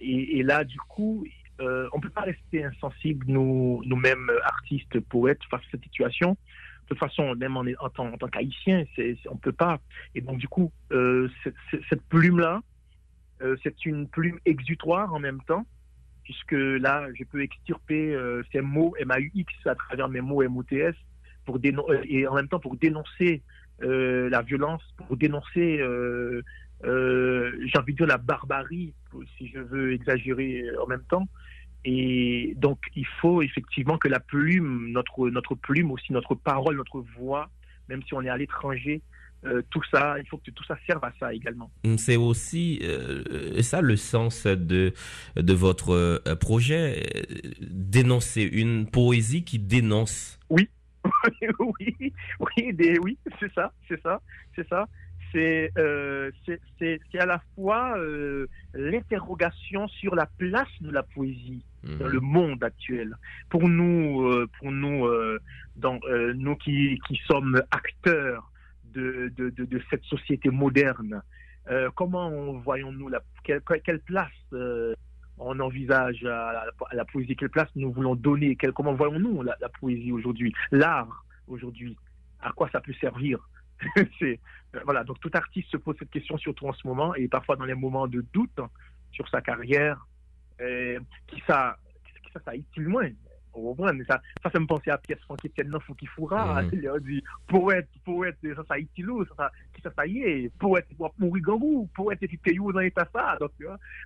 Et, 0.00 0.42
là, 0.44 0.62
du 0.62 0.78
coup, 0.78 1.26
on 1.58 1.96
ne 1.96 2.00
peut 2.00 2.10
pas 2.10 2.20
rester 2.20 2.64
insensible, 2.64 3.26
nous, 3.28 3.82
nous-mêmes 3.86 4.30
artistes, 4.44 5.00
poètes, 5.00 5.42
face 5.50 5.62
à 5.62 5.70
cette 5.72 5.82
situation. 5.82 6.36
De 6.84 6.94
toute 6.94 6.98
façon, 6.98 7.34
même 7.34 7.56
en, 7.56 7.88
tant, 7.90 8.16
tant 8.16 8.28
qu'haïtien, 8.28 8.84
on 9.28 9.34
ne 9.34 9.40
peut 9.40 9.50
pas. 9.50 9.80
Et 10.14 10.20
donc, 10.20 10.38
du 10.38 10.46
coup, 10.46 10.70
cette 10.90 12.02
plume-là, 12.08 12.62
c'est 13.62 13.86
une 13.86 14.08
plume 14.08 14.38
exutoire 14.44 15.12
en 15.12 15.18
même 15.18 15.40
temps, 15.46 15.66
puisque 16.24 16.52
là, 16.52 17.06
je 17.14 17.24
peux 17.24 17.42
extirper 17.42 18.14
euh, 18.14 18.42
ces 18.52 18.60
mots 18.60 18.94
MAUX 19.04 19.46
à 19.66 19.74
travers 19.74 20.08
mes 20.08 20.20
mots 20.20 20.46
MOTS 20.48 20.94
pour 21.44 21.56
euh, 21.56 22.02
et 22.04 22.26
en 22.26 22.34
même 22.34 22.48
temps 22.48 22.60
pour 22.60 22.76
dénoncer 22.76 23.42
la 23.80 24.42
violence, 24.42 24.82
pour 24.96 25.16
dénoncer, 25.16 25.78
j'ai 26.82 27.78
envie 27.78 27.92
de 27.92 27.96
dire, 27.96 28.06
la 28.06 28.18
barbarie, 28.18 28.92
si 29.36 29.48
je 29.48 29.60
veux 29.60 29.92
exagérer 29.92 30.64
en 30.82 30.88
même 30.88 31.04
temps. 31.08 31.28
Et 31.84 32.54
donc, 32.56 32.80
il 32.96 33.06
faut 33.06 33.40
effectivement 33.40 33.98
que 33.98 34.08
la 34.08 34.18
plume, 34.18 34.90
notre, 34.90 35.30
notre 35.30 35.54
plume 35.54 35.92
aussi, 35.92 36.12
notre 36.12 36.34
parole, 36.34 36.76
notre 36.76 37.04
voix, 37.16 37.50
même 37.88 38.02
si 38.02 38.14
on 38.14 38.22
est 38.22 38.28
à 38.28 38.36
l'étranger, 38.36 39.00
euh, 39.44 39.62
tout 39.70 39.82
ça, 39.90 40.16
il 40.18 40.26
faut 40.26 40.38
que 40.38 40.50
tout 40.50 40.64
ça 40.64 40.76
serve 40.86 41.04
à 41.04 41.12
ça 41.20 41.32
également. 41.32 41.70
C'est 41.96 42.16
aussi 42.16 42.80
euh, 42.82 43.62
ça 43.62 43.80
le 43.80 43.96
sens 43.96 44.46
de, 44.46 44.92
de 45.36 45.52
votre 45.52 45.90
euh, 45.90 46.34
projet, 46.34 47.06
dénoncer 47.60 48.42
une 48.42 48.90
poésie 48.90 49.44
qui 49.44 49.60
dénonce. 49.60 50.40
Oui, 50.50 50.68
oui, 51.60 52.12
oui, 52.40 52.98
oui, 53.00 53.18
c'est 53.38 53.52
ça, 53.54 53.72
c'est 53.86 54.00
ça, 54.02 54.20
c'est 54.56 54.68
ça. 54.68 54.86
C'est 55.30 55.70
c'est 56.78 57.18
à 57.18 57.26
la 57.26 57.40
fois 57.54 57.94
l'interrogation 58.72 59.86
sur 59.88 60.14
la 60.14 60.24
place 60.24 60.68
de 60.80 60.90
la 60.90 61.02
poésie 61.02 61.62
dans 61.84 62.06
mhm. 62.06 62.12
le 62.12 62.20
monde 62.20 62.64
actuel. 62.64 63.14
Pour 63.50 63.68
nous, 63.68 64.46
pour 64.58 64.72
nous, 64.72 65.06
dans, 65.76 66.00
nous 66.34 66.56
qui, 66.56 66.98
qui 67.06 67.20
sommes 67.26 67.60
acteurs 67.70 68.50
de, 68.94 69.32
de, 69.36 69.50
de, 69.50 69.82
cette 69.90 70.04
société 70.04 70.50
moderne. 70.50 71.22
Euh, 71.70 71.90
comment 71.94 72.52
voyons-nous 72.58 73.08
la, 73.08 73.22
quelle, 73.44 73.62
quelle 73.84 74.00
place 74.00 74.32
euh, 74.52 74.94
on 75.38 75.60
envisage 75.60 76.24
à 76.24 76.64
la, 76.92 77.04
poésie, 77.04 77.36
quelle 77.36 77.50
place 77.50 77.68
nous 77.76 77.92
voulons 77.92 78.14
donner, 78.14 78.56
quel, 78.56 78.72
comment 78.72 78.94
voyons-nous 78.94 79.42
la, 79.42 79.56
poésie 79.80 80.12
aujourd'hui, 80.12 80.52
l'art 80.70 81.24
aujourd'hui, 81.46 81.96
à 82.40 82.50
quoi 82.52 82.68
ça 82.70 82.80
peut 82.80 82.94
servir? 83.00 83.38
Euh, 84.74 84.80
voilà. 84.84 85.02
Donc 85.02 85.18
tout 85.20 85.30
artiste 85.32 85.70
se 85.70 85.78
pose 85.78 85.96
cette 85.98 86.10
question 86.10 86.36
surtout 86.36 86.68
en 86.68 86.74
ce 86.74 86.86
moment 86.86 87.14
et 87.14 87.26
parfois 87.26 87.56
dans 87.56 87.64
les 87.64 87.74
moments 87.74 88.06
de 88.06 88.22
doute 88.34 88.60
sur 89.12 89.26
sa 89.30 89.40
carrière 89.40 90.06
qui 90.58 91.42
ça 91.46 91.78
qui 92.04 92.30
ça 92.34 92.40
ça 92.44 92.52
ça, 94.08 94.20
ça, 94.42 94.50
ça 94.50 94.60
me 94.60 94.66
pensait 94.66 94.90
à 94.90 94.98
pièce 94.98 95.18
qui 95.40 95.46
était 95.46 95.64
dans 95.64 95.78
qui 95.78 96.06
fourra. 96.06 96.62
Il 96.72 96.86
a 96.88 96.98
dit, 96.98 97.22
poète, 97.46 97.88
poète, 98.04 98.36
ça, 98.42 98.62
ça 98.68 98.78
utile, 98.78 99.08
ça, 99.36 99.50
ça, 99.82 99.90
ça 99.96 100.06
y 100.06 100.18
est, 100.18 100.52
poète, 100.58 100.86
pour 100.96 101.14
mourir 101.18 101.42
gangou, 101.42 101.88
poète, 101.94 102.22
et 102.22 102.28
puis 102.28 102.56
dans 102.56 102.80
l'état 102.80 103.08
ça. 103.12 103.38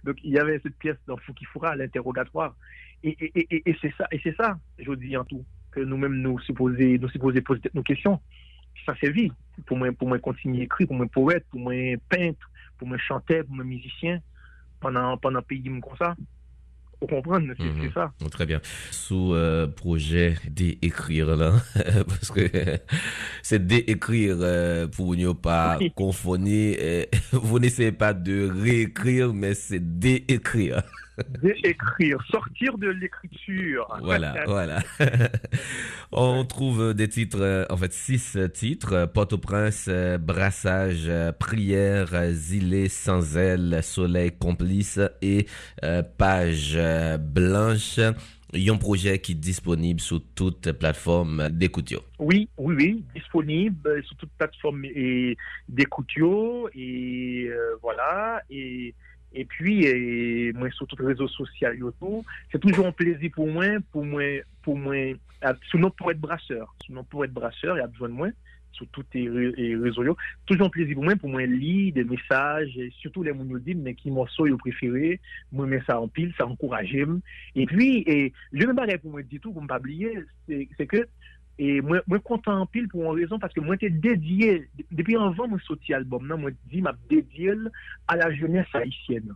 Donc, 0.04 0.16
il 0.22 0.30
y 0.30 0.38
avait 0.38 0.60
cette 0.62 0.76
pièce 0.76 0.96
dans 1.06 1.16
Fouki-Foura 1.16 1.76
l'interrogatoire. 1.76 2.54
Et, 3.04 3.16
et, 3.20 3.32
et, 3.34 3.70
et 3.70 3.76
c'est 3.80 3.92
ça, 3.98 4.06
et 4.12 4.20
c'est 4.22 4.36
ça, 4.36 4.58
je 4.78 4.92
dis 4.92 5.16
en 5.16 5.24
tout, 5.24 5.44
que 5.72 5.80
nous-mêmes 5.80 6.20
nous 6.20 6.38
supposer, 6.40 6.98
nous 6.98 7.08
supposer 7.08 7.40
poser 7.40 7.62
nos 7.74 7.82
questions. 7.82 8.20
Ça 8.86 8.94
c'est 9.00 9.10
vie. 9.10 9.30
Pour 9.66 9.76
moi, 9.76 9.92
pour 9.92 10.08
moi 10.08 10.18
continuer 10.18 10.60
à 10.60 10.64
écrire, 10.64 10.86
pour 10.86 10.96
moi 10.96 11.06
poète, 11.06 11.44
pour 11.50 11.60
moi 11.60 11.74
peintre, 12.08 12.50
pour 12.78 12.88
moi 12.88 12.98
chanteur, 12.98 13.44
pour 13.44 13.56
moi 13.56 13.64
musicien, 13.64 14.20
pendant, 14.80 15.16
pendant 15.16 15.42
pays 15.42 15.64
comme 15.64 15.96
ça 15.98 16.14
comprendre, 17.06 17.52
c'est 17.56 17.64
mhm. 17.64 17.92
ça. 17.92 18.12
très 18.30 18.46
bien. 18.46 18.60
Sous 18.90 19.34
euh, 19.34 19.66
projet 19.66 20.36
d'écrire 20.48 21.36
là, 21.36 21.54
parce 22.06 22.30
que 22.30 22.48
c'est 23.42 23.66
d'écrire 23.66 24.36
euh, 24.40 24.86
pour 24.86 25.14
ne 25.14 25.32
pas 25.32 25.78
confondre. 25.94 26.42
vous 27.32 27.58
n'essayez 27.58 27.92
pas 27.92 28.14
de 28.14 28.50
réécrire, 28.50 29.32
mais 29.32 29.54
c'est 29.54 29.98
d'écrire. 29.98 30.82
D'écrire, 31.42 32.18
sortir 32.30 32.78
de 32.78 32.88
l'écriture. 32.88 33.86
Voilà, 34.02 34.34
voilà. 34.46 34.80
On 36.12 36.44
trouve 36.44 36.94
des 36.94 37.08
titres, 37.08 37.40
euh, 37.40 37.64
en 37.70 37.76
fait, 37.76 37.92
six 37.92 38.38
titres. 38.52 39.06
Port-au-Prince, 39.06 39.88
Brassage, 40.20 41.10
Prière, 41.38 42.30
Zilé, 42.30 42.88
Sans 42.88 43.36
elle, 43.36 43.82
Soleil 43.82 44.32
complice 44.32 45.00
et 45.20 45.46
Page 46.18 46.78
blanche. 47.18 47.98
Il 48.54 48.62
y 48.62 48.68
a 48.68 48.74
un 48.74 48.76
projet 48.76 49.18
qui 49.18 49.32
est 49.32 49.36
disponible 49.36 49.98
sur 49.98 50.20
toute 50.34 50.72
plateforme 50.72 51.48
d'écoute. 51.48 51.94
Oui, 52.18 52.50
oui, 52.58 52.74
oui, 52.76 53.04
disponible 53.14 54.04
sur 54.04 54.14
toute 54.16 54.28
plateforme 54.36 54.82
d'écoute. 55.68 56.10
Et 56.74 57.46
euh, 57.48 57.76
voilà. 57.80 58.42
Et 58.50 58.94
et 59.34 59.44
puis, 59.44 59.84
et, 59.84 60.52
moi, 60.52 60.70
sur 60.70 60.86
tous 60.86 60.96
les 61.00 61.06
réseaux 61.06 61.28
sociaux, 61.28 61.68
c'est 62.50 62.60
toujours 62.60 62.86
un 62.86 62.92
plaisir 62.92 63.30
pour 63.34 63.48
moi, 63.48 63.66
pour 63.90 64.04
moi, 64.04 64.22
pour 64.62 64.76
moi, 64.76 65.14
sinon 65.70 65.90
pour 65.90 66.10
être 66.10 66.20
brasseur, 66.20 66.74
sinon 66.84 67.04
pour 67.04 67.24
être 67.24 67.32
brasseur, 67.32 67.76
il 67.76 67.80
y 67.80 67.84
a 67.84 67.86
besoin 67.86 68.08
de 68.08 68.14
moi 68.14 68.28
sur 68.72 68.86
tous 68.88 69.04
les 69.14 69.76
réseaux. 69.76 70.16
Toujours 70.46 70.66
un 70.66 70.70
plaisir 70.70 70.94
pour 70.94 71.04
moi, 71.04 71.16
pour 71.16 71.28
moi, 71.28 71.44
lire 71.46 71.92
des 71.94 72.04
messages, 72.04 72.78
surtout 72.98 73.22
les 73.22 73.32
mots 73.32 73.44
mais 73.76 73.94
qui 73.94 74.10
morceaux 74.10 74.48
vous 74.48 74.56
préféré, 74.56 75.20
moi, 75.52 75.66
mets 75.66 75.82
ça 75.86 76.00
en 76.00 76.08
pile, 76.08 76.32
ça 76.36 76.46
encourage. 76.46 76.94
Et 77.54 77.66
puis, 77.66 77.98
et, 78.06 78.32
je 78.52 78.66
ne 78.66 78.72
pas 78.72 78.86
pour 78.98 79.10
moi 79.10 79.22
du 79.22 79.40
tout, 79.40 79.52
pour 79.52 79.62
ne 79.62 79.68
pas 79.68 79.78
oublier, 79.78 80.18
c'est 80.48 80.86
que, 80.86 81.06
et 81.64 81.80
moi, 81.80 82.00
moi 82.08 82.18
content 82.18 82.60
en 82.60 82.66
pile 82.66 82.88
pour 82.88 83.04
une 83.04 83.20
raison, 83.20 83.38
parce 83.38 83.54
que 83.54 83.60
moi, 83.60 83.76
j'étais 83.80 83.94
dédié, 83.94 84.68
depuis 84.90 85.14
avant 85.14 85.46
mon 85.46 85.60
sorti 85.60 85.94
album, 85.94 86.26
non, 86.26 86.36
moi, 86.36 86.50
dit, 86.68 86.82
m'a 86.82 86.92
dédié 87.08 87.52
à 88.08 88.16
la 88.16 88.34
jeunesse 88.34 88.66
haïtienne. 88.74 89.32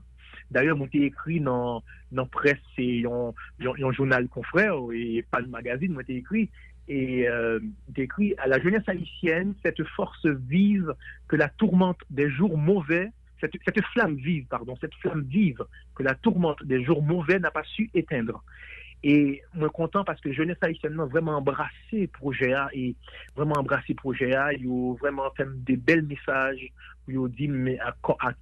D'ailleurs, 0.50 0.76
moi, 0.76 0.88
j'ai 0.92 1.04
écrit 1.04 1.38
dans, 1.38 1.84
dans 2.10 2.26
presse 2.26 2.58
et 2.78 3.06
en, 3.06 3.32
journal 3.92 4.26
confrère 4.26 4.74
et 4.92 5.24
pas 5.30 5.40
de 5.40 5.46
magazine, 5.46 5.92
moi, 5.92 6.02
j'ai 6.08 6.16
écrit, 6.16 6.50
et 6.88 7.28
euh, 7.28 7.60
à 8.38 8.48
la 8.48 8.60
jeunesse 8.60 8.88
haïtienne 8.88 9.54
cette 9.62 9.84
force 9.84 10.26
vive 10.26 10.94
que 11.28 11.36
la 11.36 11.48
tourmente 11.48 12.00
des 12.10 12.28
jours 12.28 12.58
mauvais, 12.58 13.12
cette, 13.40 13.52
cette, 13.64 13.84
flamme 13.92 14.16
vive, 14.16 14.46
pardon, 14.46 14.76
cette 14.80 14.94
flamme 14.94 15.22
vive 15.22 15.64
que 15.94 16.02
la 16.02 16.14
tourmente 16.16 16.64
des 16.64 16.82
jours 16.82 17.02
mauvais 17.02 17.38
n'a 17.38 17.52
pas 17.52 17.64
su 17.64 17.88
éteindre. 17.94 18.42
Et 19.02 19.42
moi 19.54 19.68
content 19.70 20.04
parce 20.04 20.20
que 20.20 20.32
jeunesse 20.32 20.56
haïtienne 20.62 20.98
a 20.98 21.04
vraiment 21.04 21.36
embrassé 21.36 21.70
le 21.92 22.06
projet 22.06 22.54
et 22.72 22.96
vraiment 23.36 23.56
embrassé 23.58 23.90
le 23.90 23.94
projet 23.94 24.32
ils 24.58 24.66
ont 24.66 24.94
vraiment 24.94 25.30
fait 25.36 25.46
des 25.64 25.76
belles 25.76 26.06
messages 26.06 26.72
ils 27.08 27.18
ont 27.18 27.28
dit 27.28 27.48
mais 27.48 27.78
à, 27.78 27.94
à, 28.20 28.32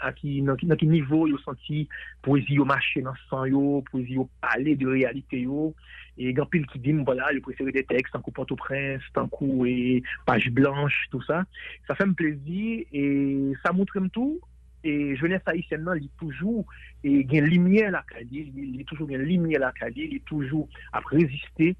à, 0.00 0.12
qui 0.12 0.40
dans, 0.40 0.56
quel 0.56 0.88
niveau 0.88 1.26
ils 1.26 1.34
ont 1.34 1.38
senti 1.38 1.88
poésie 2.22 2.58
au 2.58 2.64
marché 2.64 3.02
dans 3.02 3.14
sang 3.28 3.44
yo 3.44 3.82
poésie 3.90 4.18
au 4.18 4.28
parler 4.40 4.76
de 4.76 4.86
réalité 4.86 5.40
yo? 5.40 5.74
Et 6.16 6.32
grand 6.32 6.46
pile 6.46 6.66
qui 6.66 6.78
dit 6.78 6.92
voilà 6.92 7.26
je 7.34 7.40
préfère 7.40 7.66
des 7.66 7.84
textes 7.84 8.14
en 8.14 8.20
coup 8.20 8.30
Port-au-Prince 8.30 9.02
en 9.16 9.28
coup 9.28 9.66
et 9.66 10.02
page 10.26 10.48
blanche 10.50 11.06
tout 11.10 11.22
ça. 11.22 11.44
Ça 11.86 11.94
fait 11.94 12.04
un 12.04 12.12
plaisir 12.12 12.84
et 12.92 13.52
ça 13.64 13.72
montre 13.72 13.98
tout 14.12 14.40
et 14.84 15.16
jeunesse 15.16 15.42
haïtienne, 15.46 15.88
il 15.96 16.04
est 16.04 16.16
toujours 16.18 16.66
et 17.02 17.26
une 17.30 17.44
lumière 17.44 17.90
la 17.90 18.04
il 18.30 18.80
est 18.80 18.84
toujours 18.84 19.08
une 19.08 19.22
lumière 19.22 19.60
la 19.60 19.72
il 19.96 20.16
est 20.16 20.24
toujours 20.24 20.68
à 20.92 21.00
résister. 21.00 21.76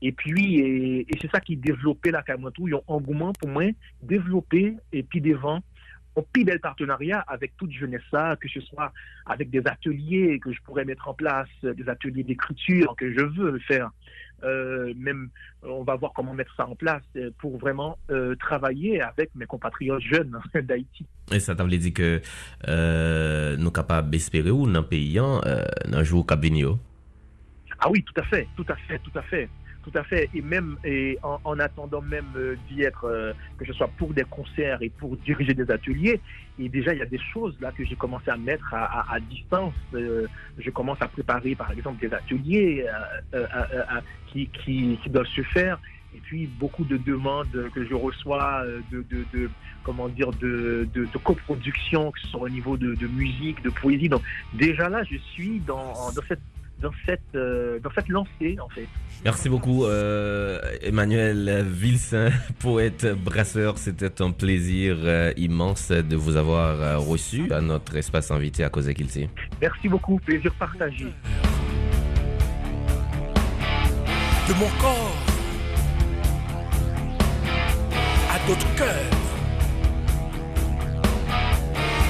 Et 0.00 0.12
puis, 0.12 0.60
et, 0.60 1.06
c'est 1.20 1.30
ça 1.30 1.40
qui 1.40 1.56
développait 1.56 2.12
la 2.12 2.22
tout, 2.54 2.68
un 2.68 2.80
engouement 2.86 3.32
pour 3.32 3.48
moi, 3.48 3.64
développer 4.02 4.76
et 4.92 5.02
puis 5.02 5.20
devant 5.20 5.60
un 6.16 6.22
plus 6.32 6.44
bel 6.44 6.60
partenariat 6.60 7.20
avec 7.28 7.56
toute 7.56 7.72
jeunesse 7.72 8.02
là, 8.12 8.36
que 8.36 8.48
ce 8.48 8.60
soit 8.60 8.92
avec 9.26 9.50
des 9.50 9.62
ateliers 9.66 10.38
que 10.40 10.52
je 10.52 10.60
pourrais 10.62 10.84
mettre 10.84 11.08
en 11.08 11.14
place, 11.14 11.48
des 11.62 11.88
ateliers 11.88 12.24
d'écriture 12.24 12.94
que 12.96 13.12
je 13.12 13.20
veux 13.20 13.58
faire. 13.60 13.90
Euh, 14.44 14.92
même, 14.96 15.30
on 15.62 15.82
va 15.82 15.96
voir 15.96 16.12
comment 16.14 16.32
mettre 16.32 16.54
ça 16.56 16.66
en 16.66 16.76
place 16.76 17.02
pour 17.38 17.58
vraiment 17.58 17.98
euh, 18.10 18.36
travailler 18.36 19.00
avec 19.00 19.30
mes 19.34 19.46
compatriotes 19.46 20.02
jeunes 20.02 20.38
d'Haïti. 20.54 21.06
Et 21.32 21.40
ça 21.40 21.54
t'avait 21.54 21.78
dit 21.78 21.92
que 21.92 22.20
euh, 22.68 23.56
nous 23.56 23.64
sommes 23.64 23.72
capables 23.72 24.10
d'espérer 24.10 24.50
ou 24.50 24.70
dans 24.70 24.82
pays, 24.82 25.18
euh, 25.18 25.64
dans 25.88 26.04
jour 26.04 26.26
cabinio 26.26 26.78
Ah 27.80 27.90
oui, 27.90 28.02
tout 28.02 28.20
à 28.20 28.24
fait, 28.24 28.48
tout 28.56 28.66
à 28.68 28.76
fait, 28.76 28.98
tout 29.00 29.18
à 29.18 29.22
fait. 29.22 29.48
Tout 29.90 29.98
à 29.98 30.04
fait. 30.04 30.28
Et 30.34 30.42
même 30.42 30.76
et 30.84 31.18
en, 31.22 31.58
attendant 31.58 32.02
même 32.02 32.26
euh, 32.36 32.56
d'y 32.68 32.82
être, 32.82 33.04
euh, 33.04 33.32
que 33.56 33.64
ce 33.64 33.72
soit 33.72 33.88
pour 33.96 34.12
des 34.12 34.24
concerts 34.24 34.82
et 34.82 34.90
pour 34.90 35.16
diriger 35.16 35.54
des 35.54 35.70
ateliers, 35.70 36.20
et 36.58 36.68
déjà 36.68 36.92
il 36.92 36.98
y 36.98 37.02
a 37.02 37.06
des 37.06 37.20
choses 37.32 37.56
là 37.60 37.72
que 37.72 37.84
j'ai 37.84 37.94
commencé 37.94 38.30
à 38.30 38.36
mettre 38.36 38.74
à, 38.74 39.18
distance. 39.30 39.74
Euh, 39.94 40.26
je 40.58 40.70
commence 40.70 41.00
à 41.00 41.08
préparer 41.08 41.54
par 41.54 41.70
exemple 41.72 42.06
des 42.06 42.12
ateliers 42.12 42.84
qui, 44.26 44.48
qui, 44.48 44.98
doivent 45.08 45.26
se 45.26 45.42
faire. 45.42 45.80
Et 46.14 46.20
puis 46.20 46.46
beaucoup 46.46 46.84
de 46.84 46.96
demandes 46.96 47.70
que 47.74 47.84
je 47.86 47.94
reçois 47.94 48.64
de 48.90 49.04
comment 49.84 50.08
dire 50.08 50.32
de, 50.32 50.86
de, 50.92 51.18
coproduction, 51.22 52.10
que 52.10 52.20
ce 52.20 52.28
soit 52.28 52.42
au 52.42 52.48
niveau 52.48 52.76
de, 52.76 53.06
musique, 53.06 53.62
de 53.62 53.70
poésie. 53.70 54.08
Donc 54.08 54.22
déjà 54.52 54.88
là, 54.88 55.02
je 55.04 55.16
suis 55.16 55.60
dans, 55.60 55.94
dans 56.14 56.22
cette 56.26 56.40
dans 56.80 56.92
cette, 57.06 57.20
euh, 57.34 57.78
dans 57.80 57.90
cette 57.90 58.08
lancée, 58.08 58.56
en 58.60 58.68
fait. 58.68 58.86
Merci 59.24 59.48
beaucoup, 59.48 59.84
euh, 59.84 60.60
Emmanuel 60.82 61.64
Vilsain, 61.66 62.30
poète 62.60 63.06
brasseur. 63.06 63.78
C'était 63.78 64.22
un 64.22 64.30
plaisir 64.30 64.96
euh, 65.00 65.32
immense 65.36 65.90
de 65.90 66.16
vous 66.16 66.36
avoir 66.36 67.04
reçu 67.04 67.52
à 67.52 67.60
notre 67.60 67.96
espace 67.96 68.30
invité 68.30 68.64
à 68.64 68.70
Cause 68.70 68.88
Kilti. 68.92 69.28
Merci 69.60 69.88
beaucoup, 69.88 70.18
plaisir 70.18 70.52
partagé. 70.54 71.06
De 74.48 74.54
mon 74.54 74.68
corps 74.80 75.16
à 78.30 78.46
d'autres 78.46 78.74
cœurs, 78.76 79.10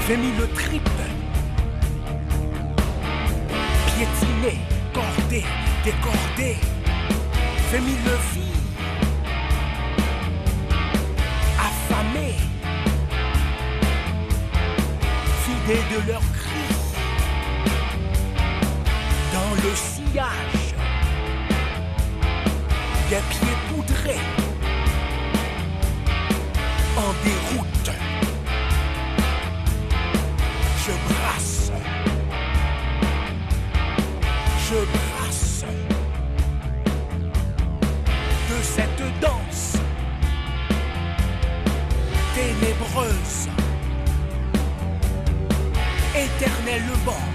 j'ai 0.07 0.17
mis 0.17 0.37
le 0.39 0.47
triple 0.55 1.18
piétiné, 4.39 4.59
cordé, 4.93 5.45
décordé, 5.85 6.57
fait 7.71 7.81
mille 7.81 7.97
affamé, 11.59 12.35
fidés 15.45 15.85
de 15.91 16.09
leurs 16.09 16.33
cris, 16.33 16.75
dans 19.33 19.55
le 19.55 19.75
sillage, 19.75 20.75
des 23.11 23.23
pieds 23.31 23.59
poudrés, 23.69 24.25
en 26.97 27.13
déroute, 27.25 27.38
je 34.69 34.75
brasse 34.75 35.65
de 38.51 38.63
cette 38.63 39.21
danse 39.21 39.77
ténébreuse, 42.35 43.49
éternellement 46.15 47.28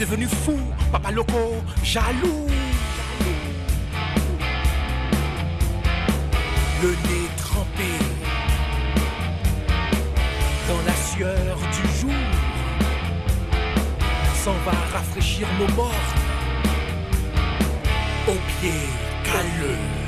devenu 0.00 0.26
fou, 0.26 0.58
Papa 0.90 1.10
Loco 1.10 1.62
jaloux. 1.84 2.46
Le 6.82 6.88
nez 6.88 7.28
trempé 7.36 7.90
dans 10.68 10.82
la 10.86 10.94
sueur 10.94 11.58
du 11.58 12.00
jour 12.00 12.10
s'en 14.42 14.54
va 14.64 14.72
rafraîchir 14.90 15.46
nos 15.58 15.74
morts 15.74 16.14
aux 18.26 18.40
pieds 18.60 18.88
calleux. 19.22 19.99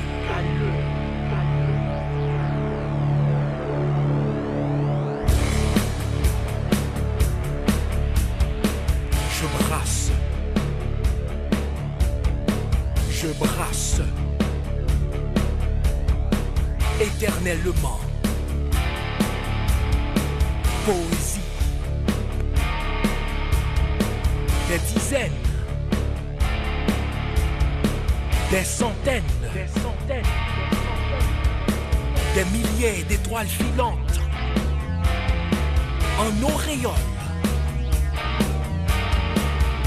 Éternellement. 17.45 17.99
Poésie. 20.85 21.39
Des 24.69 24.79
dizaines. 24.93 25.31
Des 28.51 28.63
centaines. 28.63 29.23
Des 29.53 29.67
centaines. 29.67 30.23
Des 32.35 32.45
milliers 32.45 33.03
d'étoiles 33.03 33.47
filantes. 33.47 34.19
En 36.19 36.43
auréole. 36.43 36.93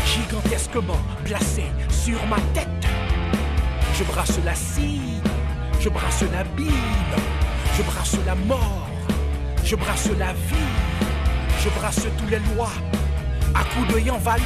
Gigantesquement 0.05 1.01
placées 1.25 1.73
sur 1.91 2.25
ma 2.27 2.39
tête. 2.55 2.67
Je 3.95 4.05
brasse 4.05 4.39
la 4.45 4.55
cire 4.55 5.23
je 5.87 5.91
brasse 5.91 6.25
l'abîme, 6.33 7.15
je 7.77 7.83
brasse 7.83 8.17
la 8.25 8.35
mort, 8.35 8.89
je 9.63 9.77
brasse 9.77 10.09
la 10.19 10.33
vie, 10.33 10.73
je 11.63 11.69
brasse 11.79 12.07
tous 12.17 12.29
les 12.31 12.39
lois. 12.55 12.73
À 13.55 13.65
coups 13.65 13.95
de 13.95 14.11
valou. 14.23 14.43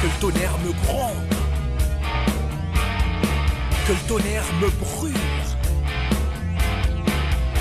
Que 0.00 0.06
le 0.06 0.20
tonnerre 0.20 0.58
me 0.64 0.72
gronde, 0.84 1.34
que 3.86 3.92
le 3.92 4.08
tonnerre 4.08 4.44
me 4.60 4.68
brûle, 4.68 5.14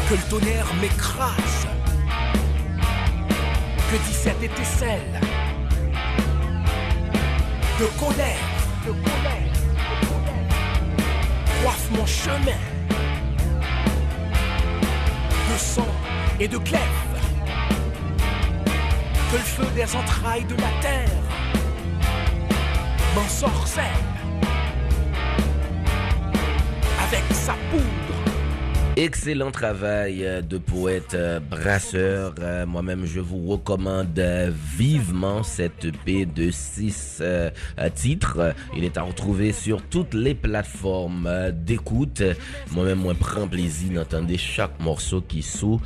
que 0.10 0.14
le 0.14 0.22
tonnerre 0.30 0.68
m'écrase, 0.82 1.68
que 3.90 3.98
17 3.98 4.44
étincelles 4.44 5.20
de 7.80 7.86
colère, 8.00 8.55
mon 11.98 12.06
chemin. 12.06 12.60
De 15.52 15.58
sang 15.58 15.88
et 16.40 16.48
de 16.48 16.58
glaive, 16.58 16.82
que 19.32 19.38
le 19.38 19.44
feu 19.44 19.68
des 19.76 19.96
entrailles 19.96 20.46
de 20.46 20.56
la 20.56 20.72
terre 20.82 21.24
m'ensorcelle. 23.16 23.84
Avec 27.08 27.24
sa 27.34 27.54
poudre 27.70 28.15
Excellent 28.98 29.52
travail 29.52 30.26
euh, 30.26 30.42
de 30.42 30.58
poète 30.58 31.16
euh, 31.16 31.42
brasseur. 31.42 32.34
Euh, 32.40 32.66
moi-même, 32.66 33.06
je 33.06 33.20
vous 33.20 33.46
recommande 33.46 34.18
vivement 34.78 35.44
cette 35.44 35.84
EP 35.84 36.26
de 36.26 36.50
6 36.50 37.22
titres. 37.94 38.56
Il 38.74 38.86
est 38.86 38.98
à 38.98 39.02
retrouver 39.02 39.52
sur 39.52 39.82
toutes 39.82 40.14
les 40.14 40.34
plateformes 40.34 41.30
d'écoute. 41.52 42.24
Moi-même, 42.72 43.00
moi, 43.00 43.16
prends 43.20 43.50
plaisir 43.50 43.92
d'entendre 43.92 44.34
chaque 44.38 44.80
morceau 44.80 45.20
qui 45.20 45.42
sous 45.42 45.82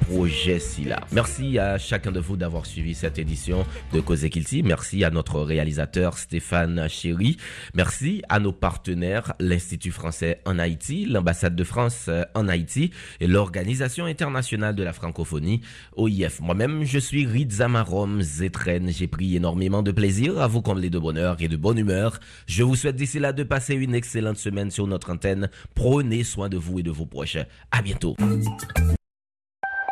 projet 0.00 0.58
là. 0.86 1.00
Merci 1.12 1.58
à 1.58 1.78
chacun 1.78 2.12
de 2.12 2.20
vous 2.20 2.36
d'avoir 2.36 2.66
suivi 2.66 2.94
cette 2.94 3.18
édition 3.18 3.64
de 3.92 4.00
Cause 4.00 4.28
Kilti. 4.28 4.62
Merci 4.62 5.04
à 5.04 5.10
notre 5.10 5.40
réalisateur 5.40 6.18
Stéphane 6.18 6.88
Chéry. 6.88 7.36
Merci 7.74 8.22
à 8.28 8.40
nos 8.40 8.52
partenaires, 8.52 9.34
l'Institut 9.40 9.90
français 9.90 10.40
en 10.44 10.58
Haïti, 10.58 11.06
l'ambassade 11.06 11.56
de 11.56 11.64
France 11.64 12.10
en 12.34 12.48
Haïti 12.48 12.90
et 13.20 13.26
l'Organisation 13.26 14.04
internationale 14.04 14.74
de 14.74 14.82
la 14.82 14.92
francophonie, 14.92 15.62
OIF. 15.96 16.40
Moi-même, 16.40 16.84
je 16.84 16.98
suis 16.98 17.26
Rizamarom 17.26 18.22
Zetren. 18.22 18.90
J'ai 18.90 19.06
pris 19.06 19.36
énormément 19.36 19.82
de 19.82 19.92
plaisir 19.92 20.40
à 20.40 20.46
vous 20.46 20.62
combler 20.62 20.90
de 20.90 20.98
bonheur 20.98 21.36
et 21.40 21.48
de 21.48 21.56
bonne 21.56 21.78
humeur. 21.78 22.20
Je 22.46 22.62
vous 22.62 22.76
souhaite 22.76 22.96
d'ici 22.96 23.18
là 23.18 23.32
de 23.32 23.42
passer 23.42 23.74
une 23.74 23.94
excellente 23.94 24.38
semaine 24.38 24.70
sur 24.70 24.86
notre 24.86 25.10
antenne. 25.10 25.48
Prenez 25.74 26.24
soin 26.24 26.48
de 26.48 26.56
vous 26.56 26.80
et 26.80 26.82
de 26.82 26.90
vos 26.90 27.06
proches. 27.06 27.38
À 27.70 27.82
bientôt. 27.82 28.16